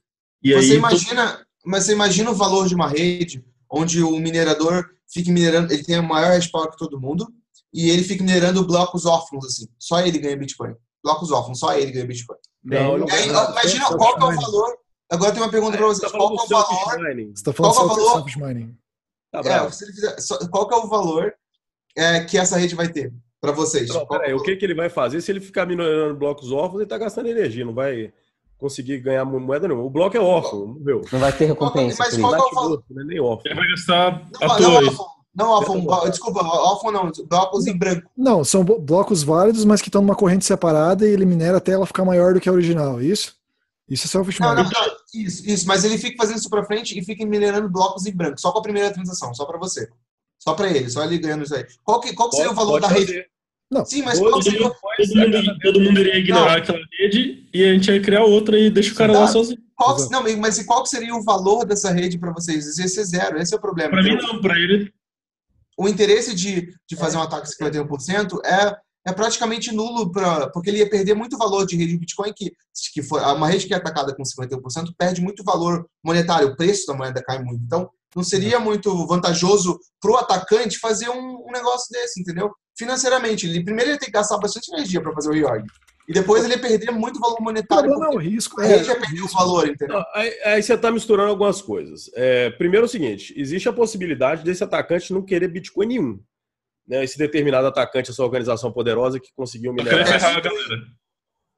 [0.42, 0.78] e Você aí...
[0.78, 5.84] imagina, mas você imagina o valor de uma rede onde o minerador fica minerando, ele
[5.84, 7.26] tem a maior hash power que todo mundo,
[7.74, 9.66] e ele fica minerando blocos órfãos, assim.
[9.78, 10.74] Só ele ganha Bitcoin.
[11.04, 12.36] Blocos órfãos, só ele ganha Bitcoin.
[12.64, 14.76] Não, não aí, imagina qual que é o valor.
[15.10, 16.10] Agora tem uma pergunta para Tá vocês.
[16.12, 17.14] falando Qual é o valor?
[17.16, 18.12] Você está falando Qual que é o valor?
[18.30, 18.76] self-mining.
[19.32, 20.16] Tá É, fizer,
[20.50, 21.34] qual que é o valor
[21.96, 23.88] é, que essa rede vai ter para vocês?
[23.88, 25.20] Não, peraí, o que, que ele vai fazer?
[25.20, 28.12] Se ele ficar minerando blocos órfãos, ele tá gastando energia, não vai
[28.58, 29.84] conseguir ganhar mo- moeda nenhuma.
[29.86, 31.02] O bloco é órfão, morreu.
[31.12, 31.96] Não vai ter recompensa.
[31.98, 32.84] Mas qual é o valor?
[32.90, 33.42] Não é nem órfão.
[33.50, 35.11] Ele vai gastar Não, à toa.
[35.34, 35.80] Não, órfão.
[35.84, 37.10] ba- Desculpa, órfão não.
[37.26, 38.10] Blocos em branco.
[38.16, 41.72] Não, são blo- blocos válidos, mas que estão numa corrente separada e ele minera até
[41.72, 43.34] ela ficar maior do que a original, é isso?
[43.88, 44.70] Isso é selfish Não, não, mining.
[44.74, 45.20] não.
[45.22, 45.66] Isso, isso.
[45.66, 48.40] Mas ele fica fazendo isso pra frente e fica minerando blocos em branco.
[48.40, 49.88] Só com a primeira transação, só pra você.
[50.38, 51.64] Só pra ele, só ele ganhando isso aí.
[51.84, 53.24] Qual que, qual que seria o valor da rede?
[53.70, 56.58] Não, Sim, mas Todo qual que seria o mundo Todo mundo, todo mundo iria ignorar
[56.58, 59.32] aquela rede e a gente ia criar outra e deixa o cara lá Exato.
[59.32, 59.58] sozinho.
[59.74, 60.12] Qual Exato.
[60.12, 62.76] não, mas e qual que seria o valor dessa rede para vocês?
[62.78, 63.90] Ia ser zero, esse é o problema.
[63.90, 64.92] Pra mim não, pra ele
[65.78, 70.78] O interesse de, de fazer um ataque 51% é, é praticamente nulo, pra, porque ele
[70.78, 72.52] ia perder muito valor de rede de Bitcoin, que,
[72.92, 76.86] que foi, uma rede que é atacada com 51% perde muito valor monetário, o preço
[76.86, 77.62] da moeda cai muito.
[77.64, 82.52] Então, não seria muito vantajoso para o atacante fazer um, um negócio desse, entendeu?
[82.76, 85.64] Financeiramente, ele primeiro ele ter que gastar bastante energia para fazer o reorg.
[86.08, 87.84] E depois ele ia perder muito valor O monetário.
[87.90, 88.60] problema é o porque risco.
[88.60, 89.96] a É, rede ia perder o valor, entendeu?
[89.98, 92.10] Não, aí, aí você está misturando algumas coisas.
[92.14, 96.20] É, primeiro é o seguinte: existe a possibilidade desse atacante não querer Bitcoin nenhum.
[96.86, 100.04] Né, esse determinado atacante, essa organização poderosa que conseguiu minerar.
[100.06, 100.76] ferrar a galera.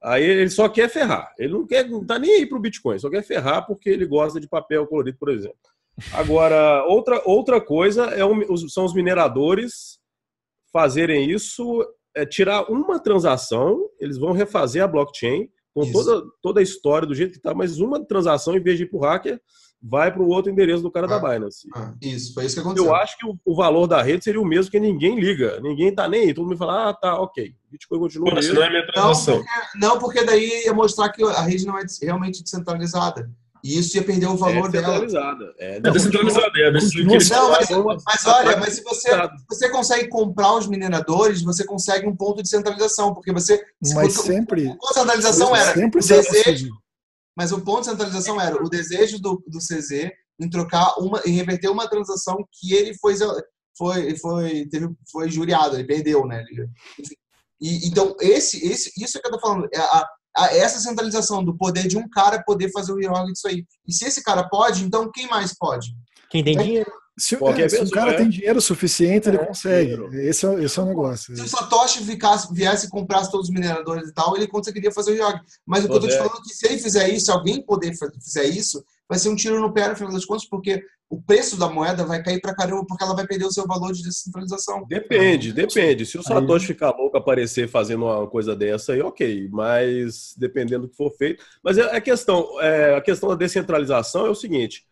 [0.03, 1.33] Aí ele só quer ferrar.
[1.39, 4.39] Ele não quer, não tá nem aí pro Bitcoin, só quer ferrar porque ele gosta
[4.39, 5.57] de papel colorido, por exemplo.
[6.13, 9.97] Agora, outra, outra coisa é o- os- são os mineradores
[10.71, 11.83] fazerem isso,
[12.15, 15.91] é tirar uma transação, eles vão refazer a blockchain com Isso.
[15.91, 18.89] toda, toda a história do jeito que tá, mas uma transação, em vez de ir
[18.89, 19.39] pro hacker,
[19.83, 21.19] vai para o outro endereço do cara da Ah.
[21.33, 21.67] Binance.
[21.75, 22.89] Ah, isso, foi isso que aconteceu.
[22.89, 25.93] Eu acho que o, o valor da rede seria o mesmo, que ninguém liga, ninguém
[25.93, 26.33] tá nem aí.
[26.33, 27.53] Todo mundo fala, ah, tá, ok.
[27.69, 28.53] Bitcoin continua Pô, mesmo.
[28.55, 29.35] não é minha Não transação.
[29.37, 33.29] porque, não, porque daí ia mostrar que a rede não é realmente descentralizada.
[33.65, 34.87] E isso ia perder o valor é dela.
[34.99, 35.53] centralizada.
[35.57, 35.93] É, É não, é
[36.27, 36.33] continua-
[37.17, 37.67] que- Não, mas,
[38.05, 42.43] mas olha, mas se você, se você consegue comprar os mineradores, você consegue um ponto
[42.43, 43.59] de centralização, porque você.
[43.95, 44.67] Mas sempre.
[44.67, 46.69] o ponto de centralização era Sempre o desejo,
[47.35, 51.31] mas o ponto de centralização era o desejo do, do CZ em trocar uma, em
[51.31, 53.15] reverter uma transação que ele foi
[53.77, 56.43] foi foi teve, foi juriado, ele perdeu, né?
[56.49, 57.15] Ele- enfim.
[57.59, 61.55] E, então esse esse isso é que eu tô falando, é a- essa centralização do
[61.57, 63.65] poder de um cara poder fazer o reorg disso aí.
[63.87, 65.95] E se esse cara pode, então quem mais pode?
[66.29, 66.91] Quem tem dinheiro.
[67.17, 68.17] Se, é, se um pessoa, cara é.
[68.17, 69.95] tem dinheiro suficiente, ele É, consegue.
[69.95, 70.13] dinheiro.
[70.19, 71.33] Esse é, esse é o negócio.
[71.33, 75.11] Se o Satoshi ficasse, viesse e comprasse todos os mineradores e tal, ele conseguiria fazer
[75.11, 75.39] o reorg.
[75.65, 76.27] Mas o que eu tô te Consegue.
[76.29, 79.35] falando é que se ele fizer isso, se alguém poder fizer isso, vai ser um
[79.35, 82.55] tiro no pé no final das contas, porque o preço da moeda vai cair para
[82.55, 84.85] caramba porque ela vai perder o seu valor de descentralização.
[84.87, 86.05] Depende, depende.
[86.05, 89.47] Se o Satoshi ficar louco aparecer fazendo uma coisa dessa aí, ok.
[89.51, 91.43] Mas dependendo do que for feito.
[91.63, 94.83] Mas a é, é questão, é, a questão da descentralização é o seguinte: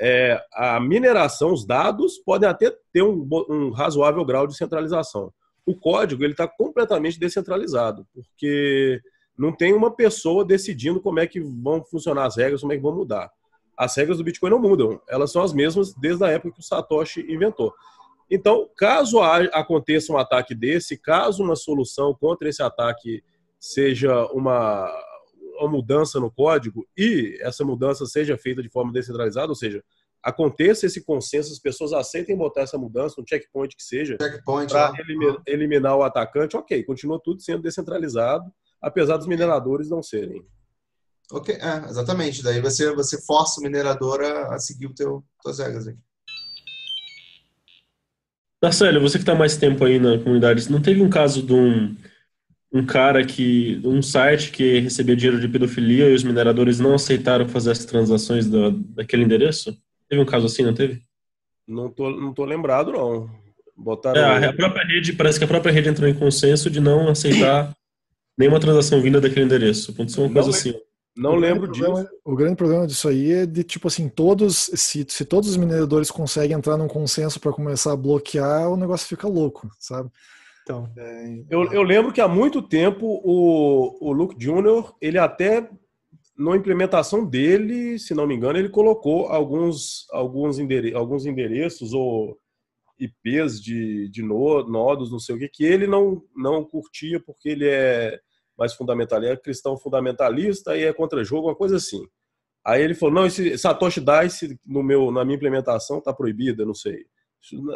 [0.00, 5.32] é, a mineração, os dados podem até ter um, um razoável grau de centralização.
[5.64, 9.00] O código ele está completamente descentralizado, porque
[9.38, 12.82] não tem uma pessoa decidindo como é que vão funcionar as regras, como é que
[12.82, 13.30] vão mudar
[13.76, 16.64] as regras do Bitcoin não mudam, elas são as mesmas desde a época que o
[16.64, 17.72] Satoshi inventou.
[18.30, 23.22] Então, caso aconteça um ataque desse, caso uma solução contra esse ataque
[23.60, 24.90] seja uma,
[25.58, 29.84] uma mudança no código e essa mudança seja feita de forma descentralizada, ou seja,
[30.22, 35.42] aconteça esse consenso, as pessoas aceitem botar essa mudança, um checkpoint que seja, para eliminar,
[35.46, 40.44] eliminar o atacante, ok, continua tudo sendo descentralizado, apesar dos mineradores não serem.
[41.32, 42.42] Ok, é, exatamente.
[42.42, 45.98] Daí você, você força o minerador a, a seguir o teu, tuas regras aqui.
[48.62, 51.96] Marcelo, você que está mais tempo aí na comunidade, não teve um caso de um,
[52.72, 57.48] um cara que, um site que recebia dinheiro de pedofilia e os mineradores não aceitaram
[57.48, 59.76] fazer as transações da, daquele endereço?
[60.08, 61.02] Teve um caso assim, não teve?
[61.66, 63.28] Não tô, não tô lembrado, não.
[63.74, 64.20] Botaram...
[64.20, 67.74] É, a própria rede, parece que a própria rede entrou em consenso de não aceitar
[68.36, 69.92] nenhuma transação vinda daquele endereço.
[69.92, 70.74] Aconteceu uma coisa não, assim.
[71.16, 72.14] Não o lembro problema, disso.
[72.24, 76.10] O grande problema disso aí é de tipo assim, todos se, se todos os mineradores
[76.10, 80.10] conseguem entrar num consenso para começar a bloquear, o negócio fica louco, sabe?
[80.62, 85.68] Então, é, eu, eu lembro que há muito tempo o, o Luke Jr., ele até
[86.38, 92.38] na implementação dele, se não me engano, ele colocou alguns alguns, endere alguns endereços ou
[92.98, 97.68] IPs de, de nodos, não sei o que, que ele não, não curtia porque ele
[97.68, 98.18] é
[98.62, 102.06] mais fundamentalista, é cristão fundamentalista e é contra jogo, uma coisa assim.
[102.64, 106.74] Aí ele falou: não, esse Satoshi Dice no meu, na minha implementação tá proibida, não
[106.74, 107.04] sei.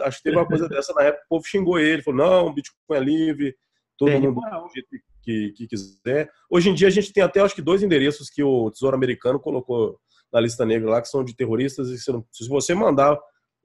[0.05, 2.97] Acho que teve uma coisa dessa na época, o povo xingou ele, falou: não, Bitcoin
[2.97, 3.57] é livre,
[3.99, 4.89] todo mundo do jeito
[5.23, 6.31] que, que, quiser.
[6.49, 9.41] Hoje em dia a gente tem até acho que dois endereços que o Tesouro Americano
[9.41, 9.99] colocou
[10.33, 13.19] na lista negra lá, que são de terroristas, e não, se você mandar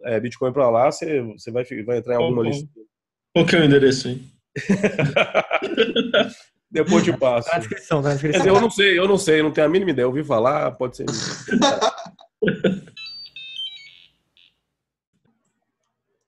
[0.03, 2.67] é, Bitcoin para lá, você, você vai, vai entrar em alguma lista.
[3.33, 4.21] Qual que é o endereço aí?
[6.71, 7.49] Depois te passo.
[7.49, 8.45] Tá na descrição, tá na descrição.
[8.45, 10.05] eu não sei, eu não sei, não tenho a mínima ideia.
[10.05, 11.05] Eu ouvi falar, pode ser.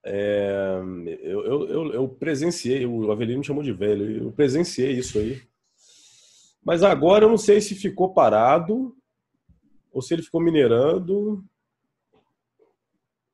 [0.05, 0.81] É,
[1.21, 5.41] eu, eu, eu, eu, presenciei, o Avelino me chamou de velho, eu presenciei isso aí.
[6.61, 8.93] Mas agora eu não sei se ficou parado
[9.93, 11.41] ou se ele ficou minerando.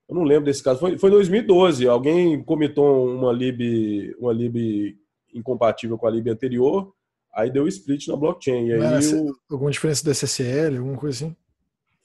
[0.08, 0.80] Eu não lembro desse caso.
[0.80, 1.88] Foi, foi em 2012.
[1.88, 4.96] Alguém comitou uma lib, uma lib
[5.34, 6.94] incompatível com a lib anterior
[7.34, 8.68] Aí deu split na blockchain.
[8.68, 9.36] E aí o...
[9.50, 11.36] Alguma diferença do SSL, alguma coisa assim?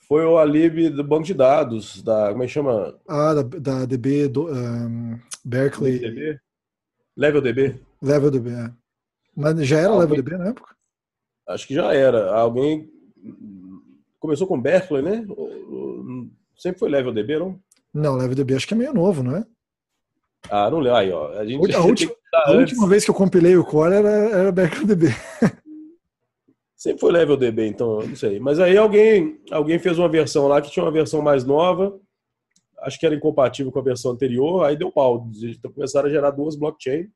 [0.07, 2.31] Foi o alib do banco de dados, da.
[2.31, 2.95] Como é que chama?
[3.09, 5.99] Ah, da, da DB do, um, Berkeley.
[5.99, 6.39] DB?
[7.17, 7.81] Level DB?
[8.03, 8.71] Level DB, é.
[9.35, 10.01] Mas já era Alguém...
[10.01, 10.75] Level DB na época?
[11.49, 12.33] Acho que já era.
[12.35, 12.91] Alguém.
[14.19, 15.27] Começou com Berkeley, né?
[16.57, 17.59] Sempre foi Level DB, não?
[17.93, 19.45] Não, Level DB acho que é meio novo, não é?
[20.51, 20.99] Ah, não lembro.
[20.99, 21.39] Aí, ó.
[21.39, 25.09] A, gente, a, última, a última, vez que eu compilei o core era, era BackDB.
[26.77, 28.39] Sempre foi level DB, então, não sei.
[28.39, 31.99] Mas aí alguém, alguém fez uma versão lá que tinha uma versão mais nova,
[32.81, 35.27] acho que era incompatível com a versão anterior, aí deu pau.
[35.43, 37.09] Então começaram a gerar duas blockchain,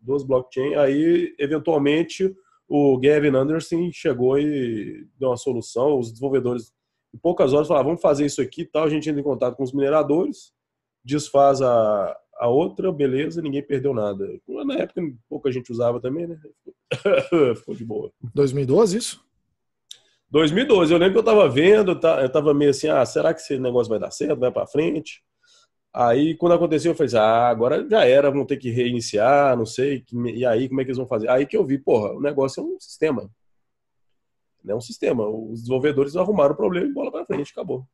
[0.00, 2.34] duas blockchain, aí eventualmente
[2.68, 6.72] o Gavin Anderson chegou e deu uma solução, os desenvolvedores
[7.14, 9.62] em poucas horas falaram, vamos fazer isso aqui tal, a gente entra em contato com
[9.62, 10.52] os mineradores,
[11.02, 14.26] desfaz a, a outra, beleza, ninguém perdeu nada.
[14.64, 16.38] Na época pouca gente usava também, né?
[17.56, 18.12] Ficou de boa.
[18.34, 19.28] 2012 isso?
[20.30, 23.40] 2012, eu lembro que eu tava vendo, tá, eu tava meio assim, ah, será que
[23.40, 25.22] esse negócio vai dar certo, vai para frente?
[25.92, 29.64] Aí, quando aconteceu, eu falei assim, ah, agora já era, vão ter que reiniciar, não
[29.64, 31.30] sei, e aí, como é que eles vão fazer?
[31.30, 33.30] Aí que eu vi, porra, o negócio é um sistema.
[34.66, 35.26] É um sistema.
[35.26, 37.86] Os desenvolvedores arrumaram o problema e bola para frente, acabou.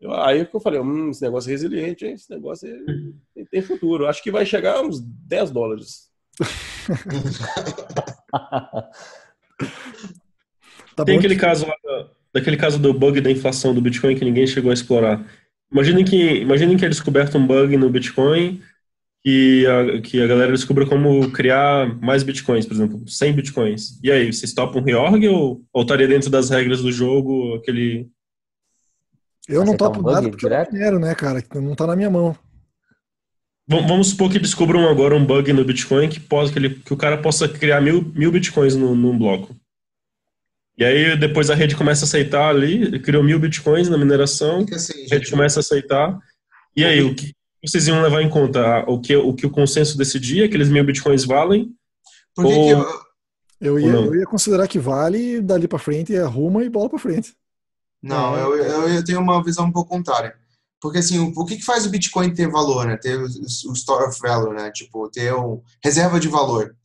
[0.00, 2.12] Eu, aí que eu falei, hum, esse negócio é resiliente, hein?
[2.12, 4.06] esse negócio é, tem futuro.
[4.06, 6.10] Acho que vai chegar a uns 10 dólares.
[10.94, 11.74] tá tem aquele caso lá,
[12.32, 15.26] daquele caso do bug da inflação do Bitcoin que ninguém chegou a explorar.
[15.72, 18.60] Imaginem que, imaginem que é descoberto um bug no Bitcoin
[19.24, 24.00] e a, que a galera descobriu como criar mais bitcoins, por exemplo, 100 bitcoins.
[24.00, 28.08] E aí, vocês topam um reorg ou, ou estaria dentro das regras do jogo aquele
[29.48, 30.74] eu não topo um nada porque direto?
[30.74, 31.42] eu quero, né, cara?
[31.54, 32.36] Não tá na minha mão.
[33.68, 36.96] Vamos supor que descubram agora um bug no Bitcoin que, pode, que, ele, que o
[36.96, 39.56] cara possa criar mil, mil Bitcoins no, num bloco.
[40.78, 44.92] E aí depois a rede começa a aceitar ali, criou mil bitcoins na mineração, assim,
[44.92, 45.30] a rede gente.
[45.30, 46.18] começa a aceitar.
[46.76, 47.32] E aí, o que
[47.64, 48.84] vocês iam levar em conta?
[48.86, 51.74] O que o, que o consenso decidia, aqueles mil bitcoins valem?
[52.34, 52.86] Por que, que Ou- eu,
[53.58, 57.34] Eu ia, eu ia considerar que vale, dali pra frente, arruma e bola pra frente.
[58.06, 58.42] Não, É.
[58.42, 60.34] eu, eu, eu tenho uma visão um pouco contrária.
[60.80, 62.96] Porque, assim, o, o que, que faz o Bitcoin ter valor, né?
[62.96, 64.70] Ter o, o store of value, né?
[64.70, 66.76] Tipo, ter um reserva de valor.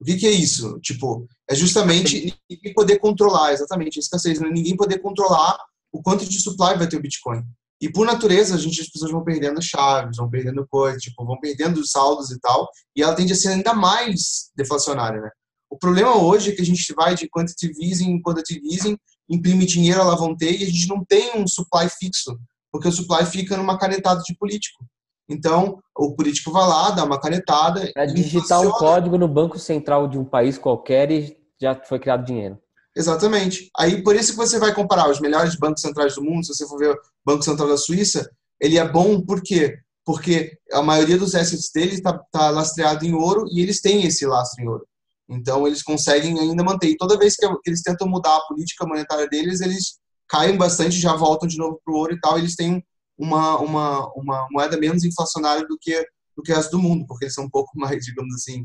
[0.00, 0.78] O que, que é isso?
[0.80, 4.48] Tipo, é justamente ninguém poder controlar, exatamente, escassez, né?
[4.48, 5.58] ninguém poder controlar
[5.92, 7.42] o quanto de supply vai ter o Bitcoin.
[7.80, 11.38] E por natureza, a gente, as pessoas vão perdendo chaves, vão perdendo coisas, tipo, vão
[11.40, 15.30] perdendo os saldos e tal, e ela tende a ser ainda mais deflacionária, né?
[15.70, 18.96] O problema hoje é que a gente vai de quantitative easing em quantitative easing,
[19.28, 20.00] imprime dinheiro,
[20.36, 22.38] ter, e a gente não tem um supply fixo,
[22.72, 24.84] porque o supply fica numa canetada de político.
[25.28, 27.90] Então, o político vai lá, dá uma canetada.
[27.92, 28.78] Para digitar um inflaciona.
[28.78, 32.58] código no banco central de um país qualquer e já foi criado dinheiro.
[32.96, 33.70] Exatamente.
[33.76, 36.66] Aí, por isso que você vai comparar os melhores bancos centrais do mundo, se você
[36.66, 38.28] for ver o Banco Central da Suíça,
[38.60, 39.78] ele é bom por quê?
[40.04, 44.26] Porque a maioria dos assets dele está tá lastreado em ouro e eles têm esse
[44.26, 44.86] lastro em ouro.
[45.28, 46.88] Então, eles conseguem ainda manter.
[46.88, 51.14] E toda vez que eles tentam mudar a política monetária deles, eles caem bastante, já
[51.14, 52.38] voltam de novo para o ouro e tal.
[52.38, 52.82] Eles têm
[53.18, 57.34] uma, uma, uma moeda menos inflacionária do que, do que as do mundo, porque eles
[57.34, 58.64] são um pouco mais, digamos assim,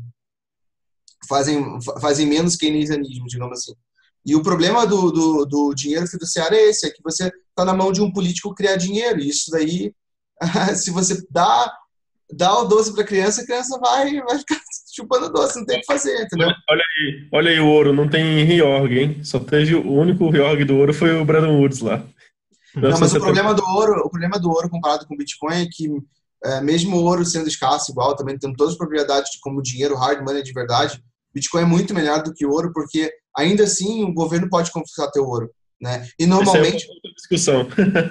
[1.28, 3.74] fazem, fazem menos keynesianismo, digamos assim.
[4.26, 7.74] E o problema do, do, do dinheiro fiduciário é esse, é que você está na
[7.74, 9.20] mão de um político criar dinheiro.
[9.20, 9.94] E isso daí,
[10.76, 11.70] se você dá,
[12.32, 14.54] dá o doce para a criança, a criança vai, vai ficar
[14.94, 16.48] chupando doce, não tem o que fazer, entendeu?
[16.68, 19.24] Olha aí, olha aí o ouro, não tem reorg, hein?
[19.24, 21.96] Só teve o único reorg do ouro foi o Bretton Woods lá.
[22.74, 23.24] Não, mas o 1970.
[23.24, 25.88] problema do ouro, o problema do ouro comparado com o Bitcoin é que
[26.44, 29.96] é, mesmo o ouro sendo escasso igual, também tendo todas as propriedades de como dinheiro,
[29.96, 31.02] hard money de verdade,
[31.34, 35.10] Bitcoin é muito melhor do que o ouro, porque ainda assim o governo pode confiscar
[35.10, 35.50] teu ouro,
[35.80, 36.06] né?
[36.18, 37.68] E normalmente Essa é discussão.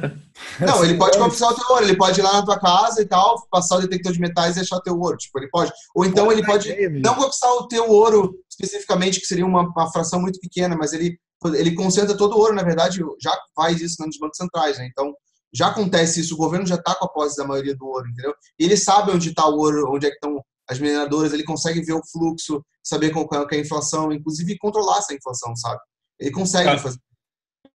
[0.60, 3.06] Não, ele pode confiscar o teu ouro, ele pode ir lá na tua casa e
[3.06, 5.18] tal, passar o detector de metais e achar teu ouro.
[5.18, 5.72] Tipo, ele pode.
[5.96, 10.20] Ou então ele pode não confiscar o teu ouro especificamente, que seria uma, uma fração
[10.22, 11.18] muito pequena, mas ele,
[11.56, 14.88] ele concentra todo o ouro, na verdade, já faz isso nos bancos centrais, né?
[14.92, 15.14] Então,
[15.54, 18.34] já acontece isso, o governo já está com a posse da maioria do ouro, entendeu?
[18.60, 21.82] E ele sabe onde está o ouro, onde é que estão as mineradoras, ele consegue
[21.82, 25.80] ver o fluxo, saber qual que é a inflação, inclusive controlar essa inflação, sabe?
[26.20, 26.80] Ele consegue Ah.
[26.80, 26.98] fazer.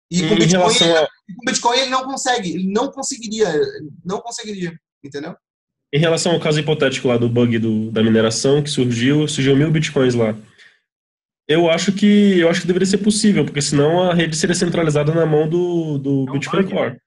[0.10, 3.62] E com Em Bitcoin, relação a, com Bitcoin ele não consegue, ele não conseguiria,
[4.06, 5.36] não conseguiria, entendeu?
[5.92, 9.72] em relação ao caso hipotético lá do bug do, da mineração que surgiu, surgiu mil
[9.72, 10.36] bitcoins lá.
[11.48, 15.14] Eu acho que eu acho que deveria ser possível, porque senão a rede seria centralizada
[15.14, 16.98] na mão do, do É um Bitcoin bug, Core.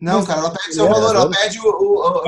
[0.00, 2.22] Não, cara, ela perde seu É, valor, ela perde o, o- o-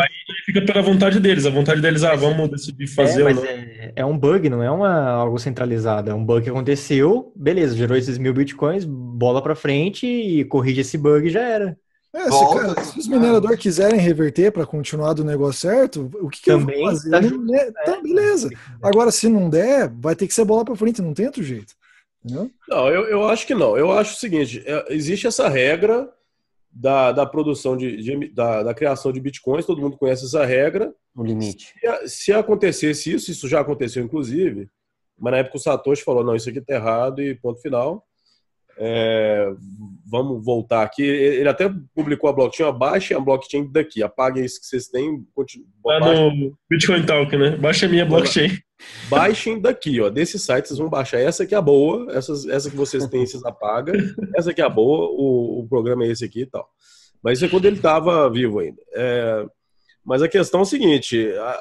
[0.44, 3.44] Fica pela vontade deles, a vontade deles, ah, vamos decidir fazer é, ou mas não.
[3.44, 6.10] é, é um bug, não é uma, algo centralizado.
[6.10, 10.80] É um bug que aconteceu, beleza, gerou esses mil bitcoins, bola pra frente e corrige
[10.80, 11.78] esse bug e já era.
[12.14, 16.42] É, se, cara, se os mineradores quiserem reverter para continuar do negócio certo, o que,
[16.42, 17.10] que eu vou fazer?
[17.10, 17.70] tá justo, né?
[17.86, 18.50] Tá, beleza.
[18.82, 21.74] Agora, se não der, vai ter que ser bola para frente, não tem outro jeito.
[22.22, 22.50] Entendeu?
[22.68, 23.76] Não, eu, eu acho que não.
[23.78, 26.08] Eu acho o seguinte: é, existe essa regra
[26.72, 30.92] da, da produção de, de- da, da criação de bitcoins, todo mundo conhece essa regra.
[31.14, 31.74] O limite.
[32.06, 34.68] Se, se acontecesse isso, isso já aconteceu inclusive,
[35.18, 38.06] mas na época o Satoshi falou: não, isso aqui tá errado e ponto final.
[38.78, 39.50] É,
[40.06, 41.02] vamos voltar aqui.
[41.02, 45.66] Ele até publicou a blockchain, abaixem a blockchain daqui, apaguem isso que vocês têm, continu-
[45.84, 47.56] Lá baixem- no Bitcoin Talk, né?
[47.56, 48.50] Baixa a minha blockchain.
[49.08, 50.08] baixem daqui, ó.
[50.08, 51.20] Desse site vocês vão baixar.
[51.20, 53.94] Essa que é a boa, essas, essa que vocês têm, vocês apagam.
[54.36, 56.68] Essa que é a boa, o, o programa é esse aqui e tal.
[57.22, 58.82] Mas isso é quando ele estava vivo ainda.
[58.94, 59.46] É,
[60.04, 61.58] mas a questão é o seguinte: a,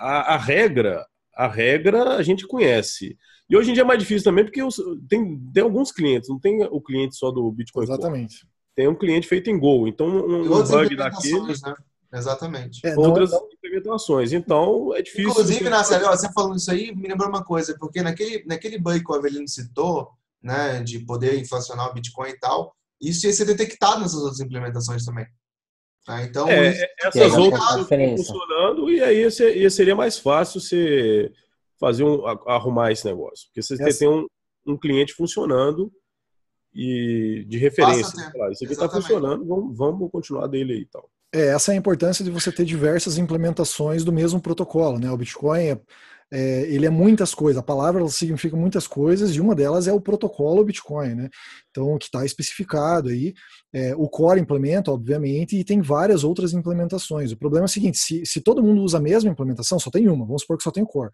[0.00, 3.16] a, a regra, a regra a gente conhece.
[3.48, 6.38] E hoje em dia é mais difícil também, porque os- tem, tem alguns clientes, não
[6.38, 7.86] tem o cliente só do Bitcoin.
[7.86, 7.98] Core.
[7.98, 8.46] Exatamente.
[8.76, 9.88] Tem um cliente feito em Go.
[9.88, 11.74] Então, um, um outras bug daqui, implementações, né?
[12.12, 12.80] Exatamente.
[12.86, 14.32] É, não- outras não- implementações.
[14.32, 15.30] Então, é difícil.
[15.30, 19.02] Inclusive, Nasser, ó, você falando isso aí, me lembrou uma coisa, porque naquele, naquele bug
[19.04, 20.08] que o Avelino citou,
[20.42, 25.04] né, de poder inflacionar o Bitcoin e tal, isso ia ser detectado nessas outras implementações
[25.04, 25.26] também.
[26.10, 26.22] Tá?
[26.24, 30.60] Então, É, isso- essas E aí, outras estão funcionando e aí se- seria mais fácil
[30.60, 31.30] você
[31.78, 33.46] fazer um, arrumar esse negócio.
[33.48, 34.26] Porque você Essa- tem um,
[34.66, 35.90] um cliente funcionando
[36.74, 38.14] e de referência.
[38.52, 41.08] Isso aqui está funcionando, vamos, vamos continuar dele aí e tal.
[41.32, 45.10] É, essa é a importância de você ter diversas implementações do mesmo protocolo, né?
[45.10, 45.80] O Bitcoin é,
[46.32, 50.00] é, ele é muitas coisas, a palavra significa muitas coisas e uma delas é o
[50.00, 51.28] protocolo Bitcoin, né?
[51.70, 53.34] Então, que está especificado aí,
[53.72, 57.32] é, o Core implementa, obviamente, e tem várias outras implementações.
[57.32, 60.08] O problema é o seguinte, se, se todo mundo usa a mesma implementação, só tem
[60.08, 61.10] uma, vamos supor que só tem o Core.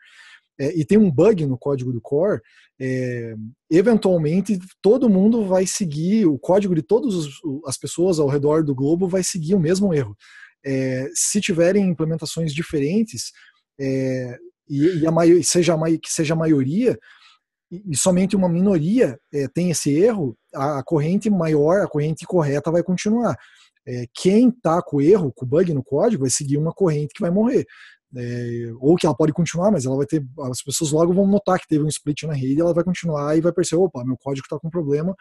[0.59, 2.41] é, e tem um bug no código do core,
[2.81, 3.35] é,
[3.71, 7.15] eventualmente todo mundo vai seguir, o código de todas
[7.67, 10.17] as pessoas ao redor do globo vai seguir o mesmo erro.
[10.65, 13.33] É, se tiverem implementações diferentes,
[13.79, 14.39] é,
[14.69, 16.99] e, e, a seja a, que seja a maioria,
[17.71, 22.71] e somente uma minoria é, tem esse erro, a, a, corrente maior, a corrente correta
[22.71, 23.37] vai continuar.
[23.87, 27.31] É, quem está com erro, com bug no código, vai seguir uma corrente que vai
[27.31, 27.65] morrer.
[28.17, 30.25] É, ou que ela pode continuar, mas ela vai ter.
[30.51, 33.41] As pessoas logo vão notar que teve um split na rede, ela vai continuar e
[33.41, 35.15] vai perceber: opa, meu código está com problema,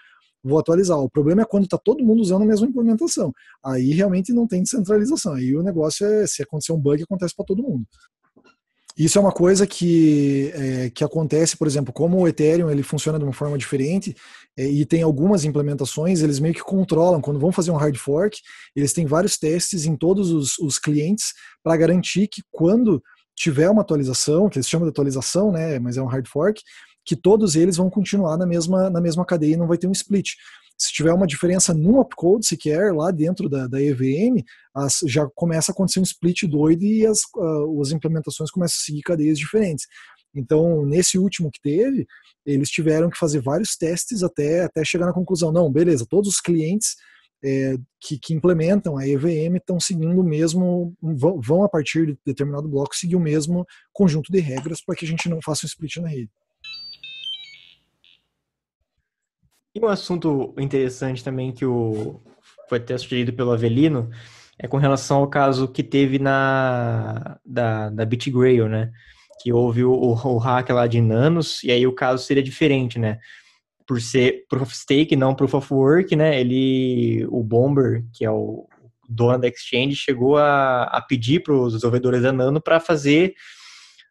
[0.43, 0.97] vou atualizar.
[0.99, 3.33] O problema é quando está todo mundo usando a mesma implementação.
[3.63, 5.33] Aí realmente não tem descentralização.
[5.33, 7.85] Aí o negócio é: se acontecer um bug, acontece para todo mundo.
[8.97, 13.19] Isso é uma coisa que, é, que acontece, por exemplo, como o Ethereum ele funciona
[13.19, 14.15] de uma forma diferente
[14.57, 18.39] é, e tem algumas implementações, eles meio que controlam, quando vão fazer um hard fork,
[18.73, 23.03] eles têm vários testes em todos os, os clientes para garantir que quando
[23.35, 26.61] tiver uma atualização, que eles chamam de atualização, né, mas é um hard fork,
[27.03, 29.91] que todos eles vão continuar na mesma, na mesma cadeia e não vai ter um
[29.91, 30.31] split
[30.77, 35.71] se tiver uma diferença num opcode sequer lá dentro da, da EVM, as, já começa
[35.71, 39.85] a acontecer um split doido e as, uh, as implementações começam a seguir cadeias diferentes.
[40.35, 42.05] Então, nesse último que teve,
[42.45, 46.41] eles tiveram que fazer vários testes até, até chegar na conclusão: não, beleza, todos os
[46.41, 46.95] clientes
[47.43, 52.17] é, que, que, implementam a EVM estão seguindo o mesmo, vão, vão, a partir de
[52.25, 55.67] determinado bloco seguir o mesmo conjunto de regras para que a gente não faça um
[55.67, 56.31] split na rede.
[59.75, 62.21] E um assunto interessante também que o,
[62.69, 64.09] foi até sugerido pelo Avelino
[64.57, 68.89] é com relação ao caso que teve na da, da BitGrail, né?
[69.41, 73.19] Que houve o, o, hack lá de Nanos, e aí o caso seria diferente, né?
[73.85, 76.39] Por ser Proof of Stake, não Proof of Work, né?
[76.39, 78.65] Ele, o Bomber, que é o
[79.09, 83.35] dono da exchange, chegou a, a pedir para os desenvolvedores da Nano para fazer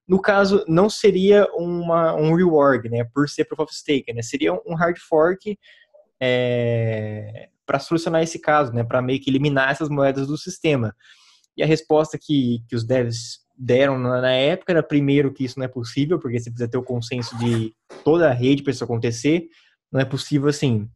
[0.06, 4.52] no caso, não seria uma, um rework, né, por ser Proof of Stake, né, seria
[4.52, 5.58] um hard fork
[6.20, 10.94] é, para solucionar esse caso, né, para meio que eliminar essas moedas do sistema.
[11.56, 15.58] E a resposta que, que os devs deram na, na época era, primeiro, que isso
[15.58, 17.72] não é possível, porque você precisa ter o consenso de
[18.04, 19.46] toda a rede para isso acontecer,
[19.90, 20.88] não é possível assim,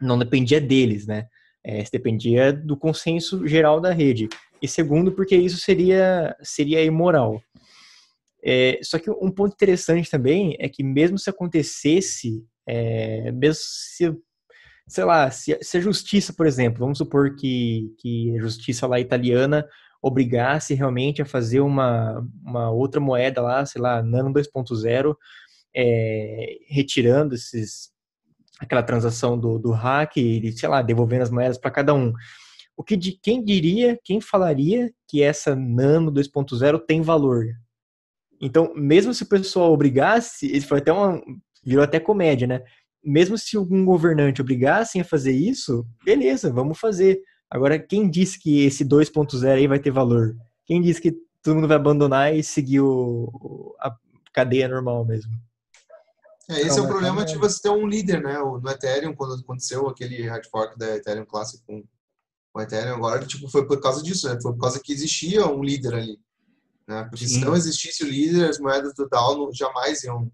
[0.00, 1.26] não dependia deles, né,
[1.62, 4.28] é, dependia do consenso geral da rede.
[4.60, 7.42] E segundo, porque isso seria, seria imoral.
[8.44, 14.16] É, só que um ponto interessante também é que mesmo se acontecesse, é, mesmo se,
[14.88, 18.98] sei lá, se, se, a justiça, por exemplo, vamos supor que, que a justiça lá
[18.98, 19.66] italiana
[20.02, 25.14] obrigasse realmente a fazer uma, uma outra moeda lá, sei lá, Nano 2.0,
[25.74, 27.90] é, retirando esses,
[28.58, 32.12] aquela transação do, do hack e, sei lá, devolvendo as moedas para cada um.
[32.76, 37.46] O que de, quem diria, quem falaria que essa Nano 2.0 tem valor?
[38.42, 41.22] Então, mesmo se o pessoal obrigasse, isso foi até uma.
[41.64, 42.64] virou até comédia, né?
[43.02, 47.20] Mesmo se algum governante obrigasse a fazer isso, beleza, vamos fazer.
[47.48, 50.34] Agora, quem disse que esse 2.0 aí vai ter valor?
[50.66, 53.94] Quem disse que todo mundo vai abandonar e seguir o, a
[54.32, 55.32] cadeia normal mesmo?
[56.50, 58.38] É, esse então, é o problema de você ter um líder, né?
[58.38, 61.84] No Ethereum, quando aconteceu aquele hard fork da Ethereum Classic com
[62.54, 64.38] o Ethereum, agora tipo, foi por causa disso, né?
[64.42, 66.18] Foi por causa que existia um líder ali.
[66.88, 67.04] Né?
[67.04, 67.40] Porque Sim.
[67.40, 70.30] se não existisse o líder, as moedas do DAO jamais iam,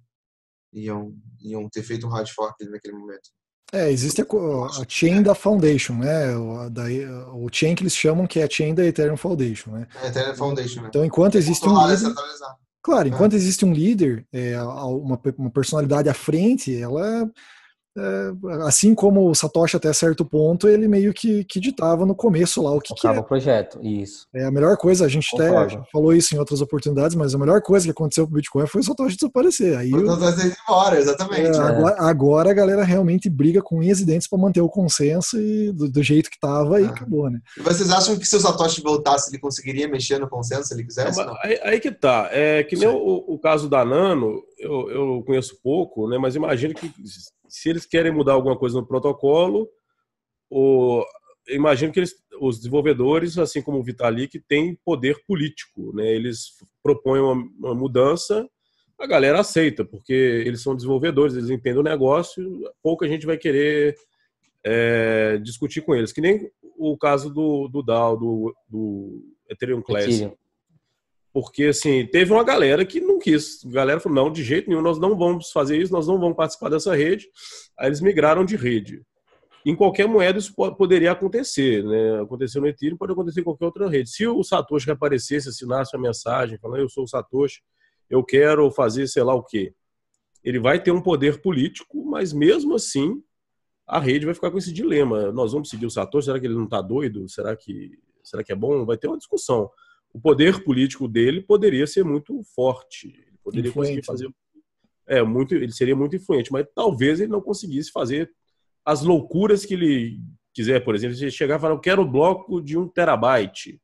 [0.73, 3.31] iam, iam ter feito um hard fork naquele momento.
[3.71, 6.35] É, existe a, a chain da Foundation, né?
[6.35, 6.85] O, da,
[7.35, 9.87] o chain que eles chamam que é a chain da Ethereum Foundation, né?
[10.03, 10.89] É, Ethereum Foundation, né?
[10.89, 12.15] Então, enquanto existe um líder,
[12.83, 13.37] claro, enquanto é.
[13.37, 17.31] existe um líder, é, uma, uma personalidade à frente, ela é,
[18.63, 22.73] assim como o Satoshi até certo ponto, ele meio que, que ditava no começo lá
[22.73, 23.11] o que, que é.
[23.11, 24.27] o projeto, isso.
[24.35, 25.77] É a melhor coisa, a gente Concordo.
[25.77, 28.67] até falou isso em outras oportunidades, mas a melhor coisa que aconteceu com o Bitcoin
[28.67, 29.77] foi o Satoshi desaparecer.
[29.77, 31.57] Aí o Satoshi embora, exatamente.
[31.57, 31.61] É, é.
[31.61, 35.73] Agora, agora, a galera realmente briga com unhas e dentes para manter o consenso e
[35.73, 36.89] do, do jeito que estava e ah.
[36.89, 37.41] acabou, né?
[37.57, 40.85] E vocês acham que se o Satoshi voltasse, ele conseguiria mexer no consenso se ele
[40.85, 41.21] quisesse?
[41.43, 42.29] Aí, aí, que tá.
[42.31, 46.19] É que nem o, o, caso da Nano, eu, eu conheço pouco, né?
[46.19, 46.91] Mas imagino que
[47.49, 49.69] se eles querem mudar alguma coisa no protocolo,
[50.51, 51.05] o,
[51.49, 55.95] imagino que eles, os desenvolvedores, assim como o Vitalik, têm poder político.
[55.95, 56.07] Né?
[56.15, 58.49] Eles propõem uma, uma, mudança,
[58.99, 62.45] a galera aceita, porque eles são desenvolvedores, eles entendem o negócio,
[62.83, 63.97] pouca gente vai querer
[64.65, 66.13] é, discutir com eles.
[66.13, 70.15] Que nem o caso do, do DAO, do, do Ethereum Classic.
[70.15, 70.37] Ethereum.
[71.33, 73.65] Porque, assim, teve uma galera que não quis.
[73.65, 76.37] A galera falou, não, de jeito nenhum, nós não vamos fazer isso, nós não vamos
[76.37, 77.29] participar dessa rede.
[77.79, 79.03] Aí eles migraram de rede.
[79.65, 82.23] Em qualquer moeda isso poderia acontecer, né?
[82.23, 84.09] Aconteceu no Ethereum, pode acontecer em qualquer outra rede.
[84.09, 87.61] Se o Satoshi aparecesse, assinasse uma mensagem, falando, eu sou o Satoshi,
[88.09, 89.75] eu quero fazer sei lá o quê.
[90.43, 93.23] Ele vai ter um poder político, mas mesmo assim
[93.87, 95.33] a rede vai ficar com esse dilema.
[95.33, 96.27] Nós vamos seguir o Satoshi?
[96.27, 97.29] Será que ele não está doido?
[97.29, 97.91] Será que,
[98.23, 98.87] será que é bom?
[98.87, 99.71] Vai ter uma discussão.
[100.13, 103.09] O poder político dele poderia ser muito forte.
[103.09, 104.01] Ele poderia Influente.
[104.01, 104.35] conseguir fazer.
[105.07, 108.31] É, muito, ele seria muito influente, mas talvez ele não conseguisse fazer
[108.85, 110.21] as loucuras que ele
[110.53, 110.81] quiser.
[110.81, 113.81] Por exemplo, se chegar e falar, eu quero o bloco de um terabyte.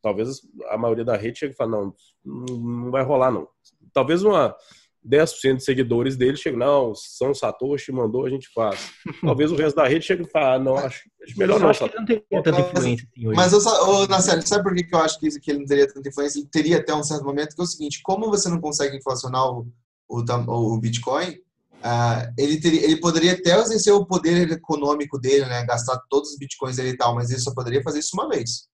[0.00, 1.94] Talvez a maioria da rede chegue e fale, não,
[2.24, 3.48] não vai rolar, não.
[3.92, 4.56] Talvez uma
[5.08, 8.90] 10% de seguidores dele chegue, não, São Satoshi mandou, a gente faz.
[9.20, 11.70] Talvez o resto da rede chegue e fale, ah, não, acho, acho melhor Eu não,
[11.70, 13.36] acho que ele não teria tanta influência assim hoje.
[13.36, 15.92] Mas, ô, Marcelo, sabe por que que eu acho que, isso- que ele não teria
[15.92, 16.38] tanta influência?
[16.38, 19.44] Ele teria até um certo momento, que é o seguinte, como você não consegue inflacionar
[19.50, 19.66] o,
[20.08, 21.36] o, o Bitcoin,
[21.82, 25.64] ah, ele, teria, ele poderia até exercer o poder econômico dele, né?
[25.66, 28.68] Gastar todos os Bitcoins dele e tal, mas ele só poderia fazer isso uma vez.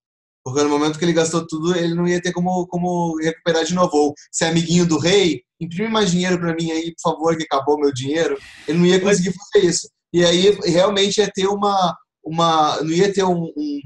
[0.45, 3.75] Porque no momento que ele gastou tudo, ele não ia ter como, como recuperar de
[3.75, 3.91] novo.
[3.95, 7.79] Ou ser amiguinho do rei, imprime mais dinheiro para mim aí, por favor, que acabou
[7.79, 8.39] meu dinheiro.
[8.67, 9.89] Ele não ia conseguir fazer isso.
[10.13, 11.95] E aí realmente ia ter uma.
[12.25, 13.81] uma não ia ter um, um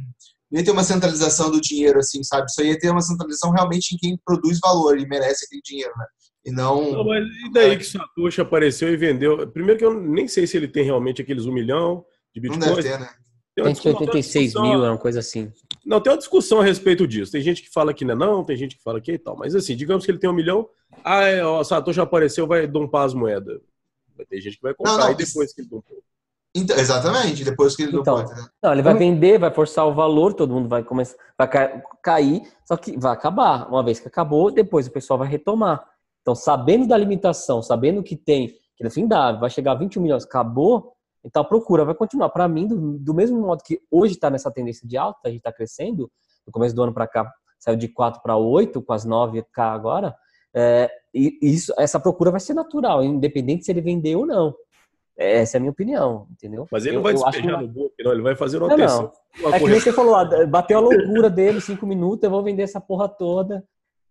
[0.50, 2.52] não ia ter uma centralização do dinheiro, assim, sabe?
[2.52, 6.04] Só ia ter uma centralização realmente em quem produz valor e merece aquele dinheiro, né?
[6.44, 6.92] E não.
[6.92, 9.48] Não, mas e daí que Satoshi apareceu e vendeu?
[9.50, 12.76] Primeiro que eu nem sei se ele tem realmente aqueles um milhão de Não bitcoins.
[12.76, 13.08] deve ter, né?
[13.54, 15.50] Tem uma discussão- tem uma 186 discussão- mil, é uma coisa assim.
[15.84, 17.32] Não, tem uma discussão a respeito disso.
[17.32, 19.18] Tem gente que fala que não é não, tem gente que fala que é e
[19.18, 19.36] tal.
[19.36, 20.68] Mas assim, digamos que ele tem um milhão,
[21.04, 23.60] ah, é, ó, Satoshi apareceu, vai dompar as moedas.
[24.16, 26.02] Vai ter gente que vai comprar Não, não, e depois que ele dompou.
[26.54, 28.46] Então, exatamente, depois que ele Então, né?
[28.62, 32.42] Não, ele vai vender, vai forçar o valor, todo mundo vai começar, vai ca- cair,
[32.66, 33.66] só que vai acabar.
[33.70, 35.82] Uma vez que acabou, depois o pessoal vai retomar.
[36.20, 40.02] Então, sabendo da limitação, sabendo que tem, que no fim dá, vai chegar a 21
[40.02, 40.92] milhões, acabou,
[41.24, 42.28] então a procura vai continuar.
[42.30, 45.38] Para mim, do, do mesmo modo que hoje está nessa tendência de alta, a gente
[45.38, 46.10] está crescendo,
[46.46, 50.16] no começo do ano para cá saiu de 4 para 8, com as 9k agora,
[50.52, 54.52] é, e isso, essa procura vai ser natural, independente se ele vender ou não.
[55.16, 56.66] Essa é a minha opinião, entendeu?
[56.72, 58.12] Mas ele não vai eu despejar que- no book, não.
[58.12, 59.12] Ele vai fazer uma Não, não.
[59.54, 62.62] É que nem você falou, ah, bateu a loucura dele, cinco minutos, eu vou vender
[62.62, 63.62] essa porra toda,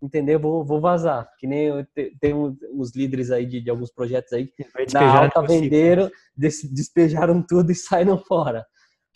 [0.02, 0.40] entendeu?
[0.40, 1.30] Vou, vou vazar.
[1.38, 2.58] Que nem eu te- tem uns,
[2.96, 5.64] líderes aí de, de alguns projetos aí, Vai na alta no ciclo.
[5.64, 8.66] venderam, des- despejaram tudo e saíram fora.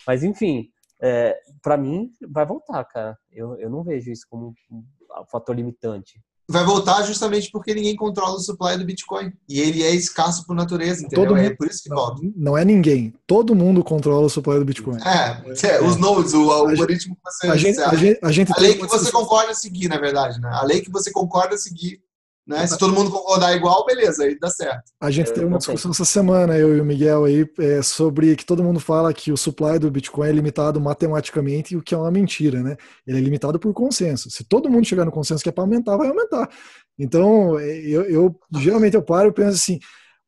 [0.06, 0.68] Mas enfim,
[1.02, 3.18] é, para mim vai voltar, cara.
[3.32, 4.84] Eu, eu não vejo isso como um
[5.30, 6.20] fator limitante.
[6.48, 9.32] Vai voltar justamente porque ninguém controla o supply do Bitcoin.
[9.48, 11.26] E ele é escasso por natureza, entendeu?
[11.28, 12.22] Todo é mundo- por isso que Não, volta.
[12.36, 13.12] não é ninguém.
[13.26, 14.98] Todo mundo controla o supply do Bitcoin.
[15.04, 17.48] É, é, os nodes, o algoritmo que você.
[17.48, 20.40] A gente, a gente, a gente a lei que você concorda a seguir, na verdade,
[20.40, 20.48] né?
[20.52, 22.00] A lei que você concorda a seguir.
[22.46, 22.64] Né?
[22.66, 24.84] Se todo mundo concordar igual, beleza, aí dá certo.
[25.00, 25.74] A gente Eu teve uma também.
[25.74, 29.32] discussão essa semana, eu e o Miguel aí, é, sobre que todo mundo fala que
[29.32, 32.76] o supply do Bitcoin é limitado matematicamente, o que é uma mentira, né?
[33.04, 34.30] Ele é limitado por consenso.
[34.30, 36.48] Se todo mundo chegar no consenso que é para aumentar, vai aumentar.
[36.96, 39.80] Então, é, eu, eu- geralmente eu paro e penso assim,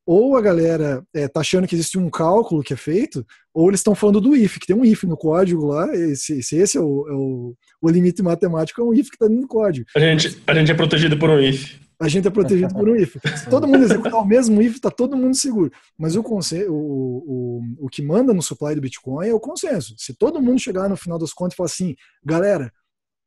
[0.05, 3.79] ou a galera é, tá achando que existe um cálculo que é feito, ou eles
[3.79, 6.81] estão falando do if, que tem um if no código lá, se, se esse é
[6.81, 9.85] o, é o, o limite matemático, é um if que está dentro do código.
[9.95, 11.75] A gente, a gente é protegido por um if.
[11.99, 13.17] A gente é protegido por um if.
[13.37, 15.69] Se todo mundo executar o mesmo if, está todo mundo seguro.
[15.97, 19.95] Mas o, conse- o, o, o que manda no supply do Bitcoin é o consenso.
[19.97, 22.71] Se todo mundo chegar no final das contas e falar assim, galera,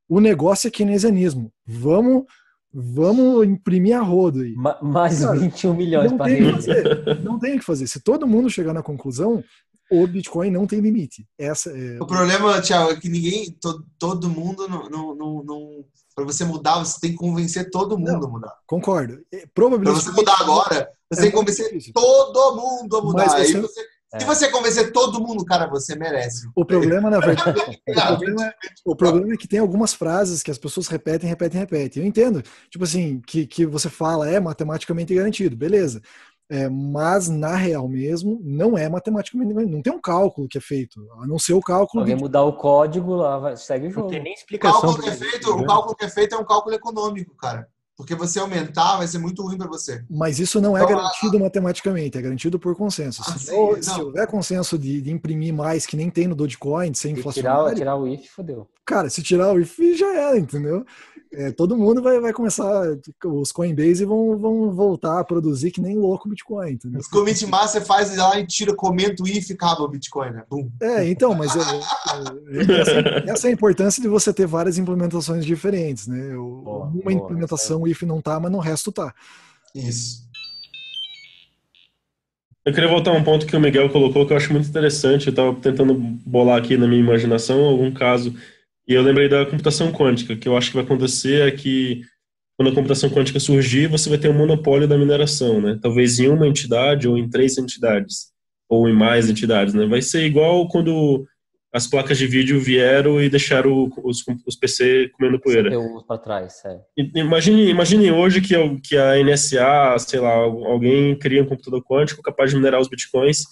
[0.08, 1.52] o negócio é keynesianismo.
[1.66, 2.24] Vamos,
[2.72, 4.54] vamos imprimir a rodo aí.
[4.54, 7.20] Ma- mais Cara, 21 milhões Não para tem que fazer.
[7.22, 7.86] Não tem o que fazer.
[7.86, 9.44] Se todo mundo chegar na conclusão,
[9.90, 11.26] o Bitcoin não tem limite.
[11.38, 15.14] Essa é O problema, Thiago, é que ninguém, to- todo mundo, não, não,
[15.44, 15.84] não,
[16.16, 18.54] não- pra você mudar, você tem que convencer todo mundo a mudar.
[18.66, 19.20] concordo.
[19.32, 21.92] É, Pra Probabilidade você mudar agora, você É tem que convencer difícil.
[21.94, 23.26] todo mundo a mudar.
[23.26, 24.20] Mas Aí você- você- É.
[24.20, 26.46] Se você convencer todo mundo, cara, você merece.
[26.54, 27.58] O problema, na verdade,
[27.88, 28.52] o problema, é,
[28.84, 32.02] o problema é que tem algumas frases que as pessoas repetem, repetem, repetem.
[32.02, 36.02] Eu entendo, tipo assim, que, que você fala é matematicamente garantido, beleza.
[36.54, 39.54] É, mas na real mesmo, não é matematicamente.
[39.54, 42.02] Não tem um cálculo que é feito, a não ser o cálculo.
[42.02, 44.10] Alguém de- mudar o código lá, vai- segue o Não jogo.
[44.10, 44.80] tem nem O explicação.
[44.82, 47.66] cálculo, que é feito, o cálculo que é feito é um cálculo econômico, cara.
[47.96, 50.02] Porque você aumentar vai ser muito ruim para você.
[50.10, 53.22] Mas isso não é Então, garantido matematicamente, é garantido por consenso.
[53.26, 56.90] Ah, Se, sim, se houver consenso de, de imprimir mais, que nem tem no Dogecoin,
[56.90, 58.66] de ser Se tirar, inflacionário, tirar o if, fodeu.
[58.84, 60.84] cara, se tirar o IF já era, entendeu?
[61.34, 62.82] É, todo mundo vai, vai começar,
[63.24, 67.00] os Coinbase vão, vão voltar a produzir que nem louco Bitcoin, entendeu?
[67.00, 70.30] Os commit massa você faz lá e tira, comenta o if e acaba o Bitcoin,
[70.30, 70.44] né?
[70.50, 70.70] Bum.
[70.78, 72.92] É, então, mas é, é, essa,
[73.32, 76.36] essa é a importância de você ter várias implementações diferentes, né?
[76.36, 79.14] O- Boa, uma boa, implementação o if não tá, mas no resto tá.
[79.74, 80.22] Isso.
[82.64, 85.26] Eu queria voltar a um ponto que o Miguel colocou que eu acho muito interessante.
[85.26, 88.34] Eu estava tentando bolar aqui na minha imaginação algum caso.
[88.86, 92.02] E eu lembrei da computação quântica, que eu acho que vai acontecer é que
[92.56, 95.78] quando a computação quântica surgir, você vai ter um monopólio da mineração, né?
[95.82, 98.30] Talvez em uma entidade ou em três entidades,
[98.68, 99.86] ou em mais entidades, né?
[99.86, 101.26] Vai ser igual quando
[101.72, 105.70] as placas de vídeo vieram e deixaram os, os PC comendo poeira.
[106.06, 106.78] para trás, é.
[107.16, 112.50] Imagine, imagine hoje que, que a NSA, sei lá, alguém cria um computador quântico capaz
[112.50, 113.44] de minerar os bitcoins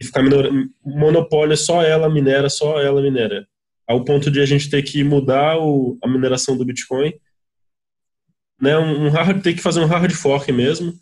[0.00, 0.50] e ficar minor...
[0.84, 3.46] monopólio, só ela minera, só ela minera.
[3.86, 7.12] Ao ponto de a gente ter que mudar o, a mineração do Bitcoin
[8.60, 10.92] né, um hard, ter que fazer um hard fork mesmo.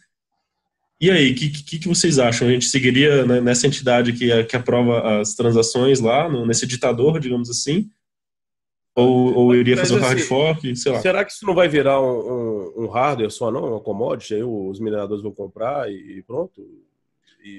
[1.00, 2.48] E aí, o que, que, que, vocês acham?
[2.48, 7.20] A gente seguiria né, nessa entidade que, que aprova as transações lá, no, nesse ditador,
[7.20, 7.90] digamos assim?
[8.94, 10.76] Ou, ou iria fazer um hard assim, fork?
[10.76, 11.00] Sei lá.
[11.00, 13.72] Será que isso não vai virar um, um, um hardware só, não?
[13.72, 14.36] Uma commodity?
[14.36, 16.66] Aí os mineradores vão comprar e pronto?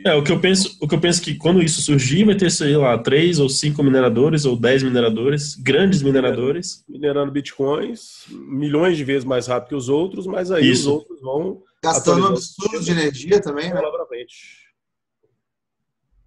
[0.04, 2.52] É, o que eu penso, o que eu penso que quando isso surgir, vai ter,
[2.52, 6.84] sei lá, três ou cinco mineradores, ou dez mineradores, grandes mineradores.
[6.90, 10.82] Minerando bitcoins, milhões de vezes mais rápido que os outros, mas aí isso.
[10.82, 11.64] os outros vão.
[11.84, 13.82] Gastando um absurdo de energia também, né?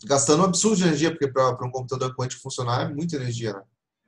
[0.04, 3.62] Gastando um absurdo de energia, porque para um computador quântico funcionar é muita energia, né?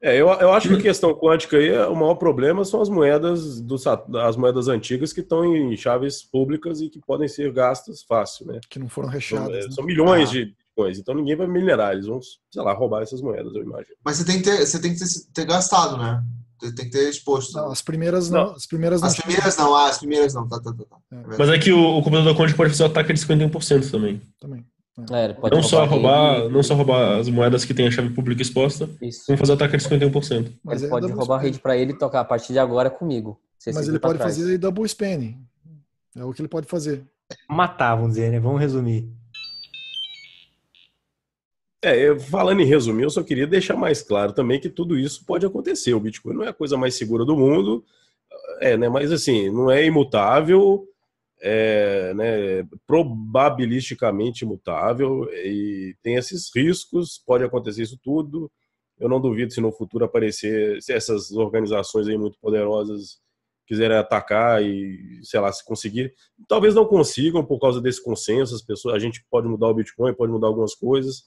[0.04, 3.60] É, eu, eu acho que a questão quântica aí, o maior problema são as moedas
[3.60, 3.76] do,
[4.18, 8.58] as moedas antigas que estão em chaves públicas e que podem ser gastas fácil, né?
[8.68, 9.48] Que não foram recheadas.
[9.48, 9.70] São, é, né?
[9.70, 10.32] são milhões ah.
[10.32, 13.94] de coisas, então ninguém vai minerar, eles vão, sei lá, roubar essas moedas, eu imagino.
[14.04, 16.20] Mas você tem que ter, você tem que ter, ter gastado, né?
[16.70, 17.54] Tem que ter exposto.
[17.54, 18.46] Não, as primeiras não.
[18.46, 18.52] não.
[18.54, 19.08] As primeiras não.
[19.08, 20.48] As primeiras não, ah, as primeiras não.
[20.48, 20.96] Tá, tá, tá, tá.
[21.10, 21.36] É.
[21.38, 24.20] Mas é que o, o computador quântico pode fazer o ataque de 51% também.
[24.40, 24.64] Também.
[25.10, 28.90] É, não, só roubar, não só roubar as moedas que tem a chave pública exposta,
[29.00, 29.24] Isso.
[29.26, 30.52] vamos fazer o ataque de 51%.
[30.62, 33.40] Mas ele pode roubar a rede para ele e tocar a partir de agora comigo.
[33.72, 34.36] Mas ele pode trás.
[34.36, 35.38] fazer double spending.
[36.14, 37.02] É o que ele pode fazer.
[37.48, 38.38] Matar, vamos dizer, né?
[38.38, 39.08] Vamos resumir.
[41.84, 45.44] É, falando em resumir, eu só queria deixar mais claro também que tudo isso pode
[45.44, 45.94] acontecer.
[45.94, 47.84] O Bitcoin não é a coisa mais segura do mundo,
[48.60, 48.88] é, né?
[48.88, 50.86] Mas assim, não é imutável
[51.42, 58.50] é né, probabilisticamente imutável e tem esses riscos, pode acontecer isso tudo.
[58.98, 63.20] Eu não duvido se no futuro aparecer, se essas organizações aí muito poderosas
[63.66, 66.14] quiserem atacar e, sei lá, se conseguir.
[66.46, 70.14] Talvez não consigam por causa desse consenso, as pessoas, a gente pode mudar o Bitcoin,
[70.14, 71.24] pode mudar algumas coisas.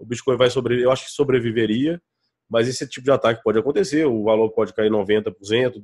[0.00, 2.00] O Bitcoin vai sobreviver, eu acho que sobreviveria,
[2.48, 5.82] mas esse tipo de ataque pode acontecer, o valor pode cair 90%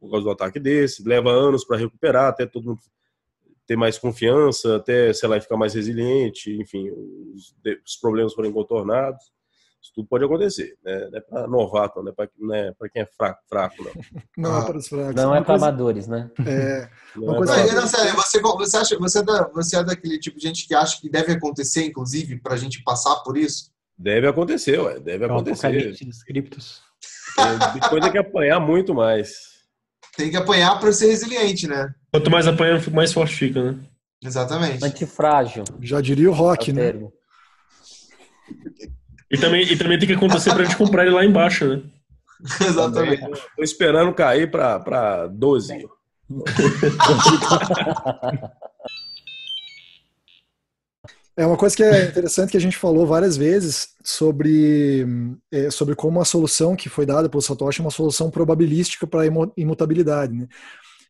[0.00, 2.80] por causa do ataque desse, leva anos para recuperar, até todo mundo
[3.66, 9.32] ter mais confiança, até, sei lá, ficar mais resiliente, enfim, os, problemas forem contornados.
[9.82, 11.08] Isso tudo pode acontecer, né?
[11.10, 13.92] Não é para novato, não é para é quem é fraco, fraco não.
[14.38, 15.14] Não é para os fracos.
[15.16, 16.30] Não é para amadores, né?
[16.46, 16.88] É.
[17.16, 20.18] Não, é coisa não, não, sério, você, você, acha, você, é da, você é daquele
[20.18, 23.70] tipo de gente que acha que deve acontecer, inclusive, para a gente passar por isso?
[23.98, 25.94] Deve acontecer, ué, deve é acontecer.
[26.26, 26.80] Criptos.
[27.74, 29.34] Bitcoin tem que apanhar muito mais.
[30.16, 31.94] Tem que apanhar para ser resiliente, né?
[32.10, 33.78] Quanto mais apanha, mais forte fica, né?
[34.24, 34.82] Exatamente.
[34.84, 35.64] Antifrágil.
[35.80, 37.08] Já diria o rock, é o né?
[39.32, 41.82] E também, e também tem que acontecer pra gente comprar ele lá embaixo, né?
[42.60, 43.22] Exatamente.
[43.56, 45.86] Tô esperando cair pra, pra 12.
[51.34, 55.06] É uma coisa que é interessante que a gente falou várias vezes sobre,
[55.50, 59.24] é, sobre como a solução que foi dada pelo Satoshi é uma solução probabilística para
[59.56, 60.34] imutabilidade.
[60.34, 60.46] Né?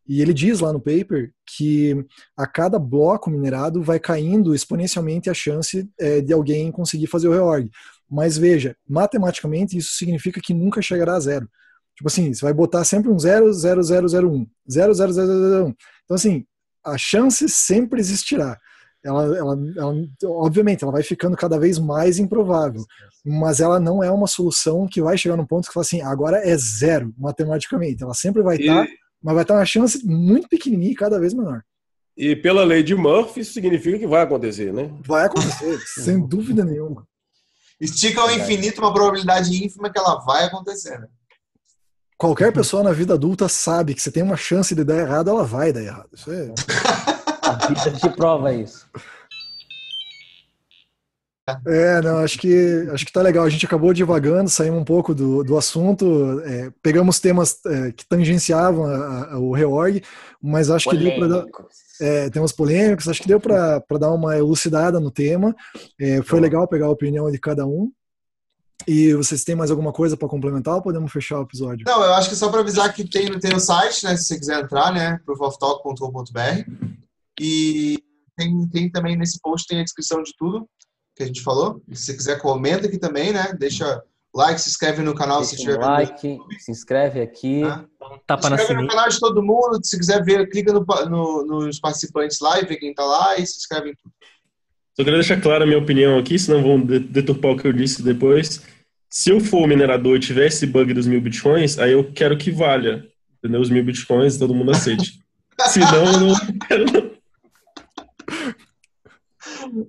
[0.06, 2.06] E ele diz lá no paper que
[2.36, 7.32] a cada bloco minerado vai caindo exponencialmente a chance é, de alguém conseguir fazer o
[7.32, 7.68] reorg.
[8.12, 11.48] Mas veja, matematicamente isso significa que nunca chegará a zero.
[11.96, 15.26] Tipo assim, você vai botar sempre um 0, 0, 0, 0, 1, 0, 0, 0,
[15.26, 15.74] 0, 1.
[16.04, 16.44] Então assim,
[16.84, 18.58] a chance sempre existirá
[19.04, 19.94] ela, ela, ela,
[20.26, 22.84] obviamente, ela vai ficando cada vez mais improvável,
[23.24, 26.38] mas ela não é uma solução que vai chegar num ponto que fala assim, agora
[26.38, 28.02] é zero matematicamente.
[28.02, 28.92] Ela sempre vai estar, tá,
[29.22, 31.62] mas vai estar tá uma chance muito pequenininha e cada vez menor.
[32.16, 34.90] E pela lei de Murphy, isso significa que vai acontecer, né?
[35.04, 37.06] Vai acontecer, sem dúvida nenhuma.
[37.82, 41.08] Estica ao infinito uma probabilidade ínfima que ela vai acontecer, né?
[42.16, 45.42] Qualquer pessoa na vida adulta sabe que se tem uma chance de dar errado, ela
[45.42, 46.08] vai dar errado.
[46.12, 46.54] Isso é.
[47.42, 48.86] A vida te prova isso.
[51.66, 53.44] É, não, acho que acho que tá legal.
[53.44, 58.06] A gente acabou divagando, saímos um pouco do, do assunto, é, pegamos temas é, que
[58.06, 60.00] tangenciavam a, a, o reorg,
[60.40, 61.14] mas acho Polêmicos.
[61.14, 61.66] que deu para dar.
[62.02, 65.54] É, temas polêmicos, acho que deu para dar uma elucidada no tema.
[65.98, 67.92] É, foi legal pegar a opinião de cada um.
[68.86, 71.84] E vocês têm mais alguma coisa para complementar ou podemos fechar o episódio?
[71.86, 74.16] Não, eu acho que só para avisar que tem, tem o site, né?
[74.16, 75.20] Se você quiser entrar, né?
[75.24, 76.70] proofoftalk.com.br
[77.40, 78.02] e
[78.36, 80.68] tem, tem também nesse post tem a descrição de tudo
[81.14, 81.80] que a gente falou.
[81.92, 83.54] Se você quiser, comenta aqui também, né?
[83.58, 84.02] Deixa
[84.34, 86.08] like, se inscreve no canal se Deixa estiver um vendo.
[86.08, 87.62] like, se inscreve aqui.
[87.64, 89.78] Um tapa Se na inscreve no canal de todo mundo.
[89.82, 93.46] Se quiser ver, clica no, no- nos participantes lá e vê quem tá lá e
[93.46, 94.12] se inscreve em tudo.
[94.94, 97.72] Só queria deixar clara a minha opinião aqui, senão vão de- deturpar o que eu
[97.72, 98.62] disse depois.
[99.10, 102.50] Se eu for minerador e tiver esse bug dos mil bitcoins, aí eu quero que
[102.50, 103.06] valha.
[103.38, 103.60] Entendeu?
[103.60, 105.20] Os mil bitcoins, todo mundo aceite.
[105.68, 106.34] Se não, eu não
[106.66, 107.12] quero.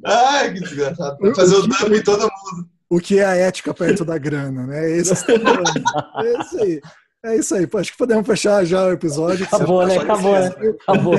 [0.06, 1.18] Ai, que desgraçado.
[1.20, 2.70] Vai fazer o dump em todo mundo.
[2.94, 5.00] O que é a ética perto da grana, né?
[5.00, 5.64] É tá falando.
[6.24, 6.82] É isso aí.
[7.26, 7.66] É isso aí.
[7.66, 9.46] Pô, Acho que podemos fechar já o episódio.
[9.46, 9.98] Acabou, né?
[9.98, 10.48] Acabou, né?
[10.88, 11.18] Acabou.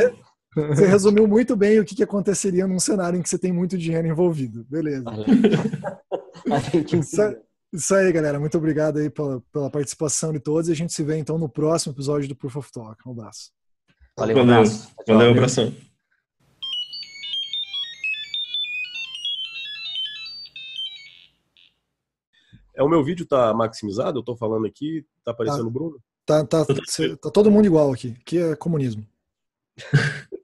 [0.54, 3.76] Você resumiu muito bem o que, que aconteceria num cenário em que você tem muito
[3.76, 4.64] dinheiro envolvido.
[4.70, 5.04] Beleza.
[6.96, 7.36] Isso,
[7.72, 8.38] isso aí, galera.
[8.38, 10.68] Muito obrigado aí pela, pela participação de todos.
[10.68, 12.96] E a gente se vê então no próximo episódio do Proof of Talk.
[13.04, 13.50] Um abraço.
[14.16, 14.90] Valeu, Valeu, abraço.
[15.08, 15.74] Valeu, abração.
[22.76, 24.18] É, o meu vídeo tá maximizado?
[24.18, 25.96] Eu tô falando aqui, tá aparecendo o Bruno?
[26.26, 28.16] Tá, tá, cê- tá todo mundo igual aqui.
[28.20, 29.06] Aqui é comunismo.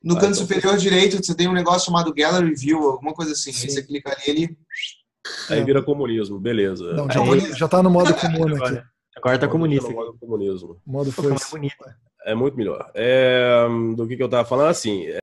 [0.00, 3.32] No Ah, canto então superior direito, você tem um negócio chamado Gallery View, alguma coisa
[3.32, 3.52] assim.
[3.52, 3.66] Sim.
[3.66, 4.58] Aí você clica ali, ele.
[5.50, 6.92] Aí vira comunismo, beleza.
[6.94, 8.54] Não, já, Aí- tá, já tá no modo comum aqui.
[8.56, 9.90] Agora, agora tá comunista.
[9.90, 10.80] Agora tá comunismo.
[10.86, 11.60] Modo ficou foi.
[12.24, 12.90] É muito melhor.
[12.94, 13.66] É,
[13.96, 15.02] do que, que eu tava falando, assim,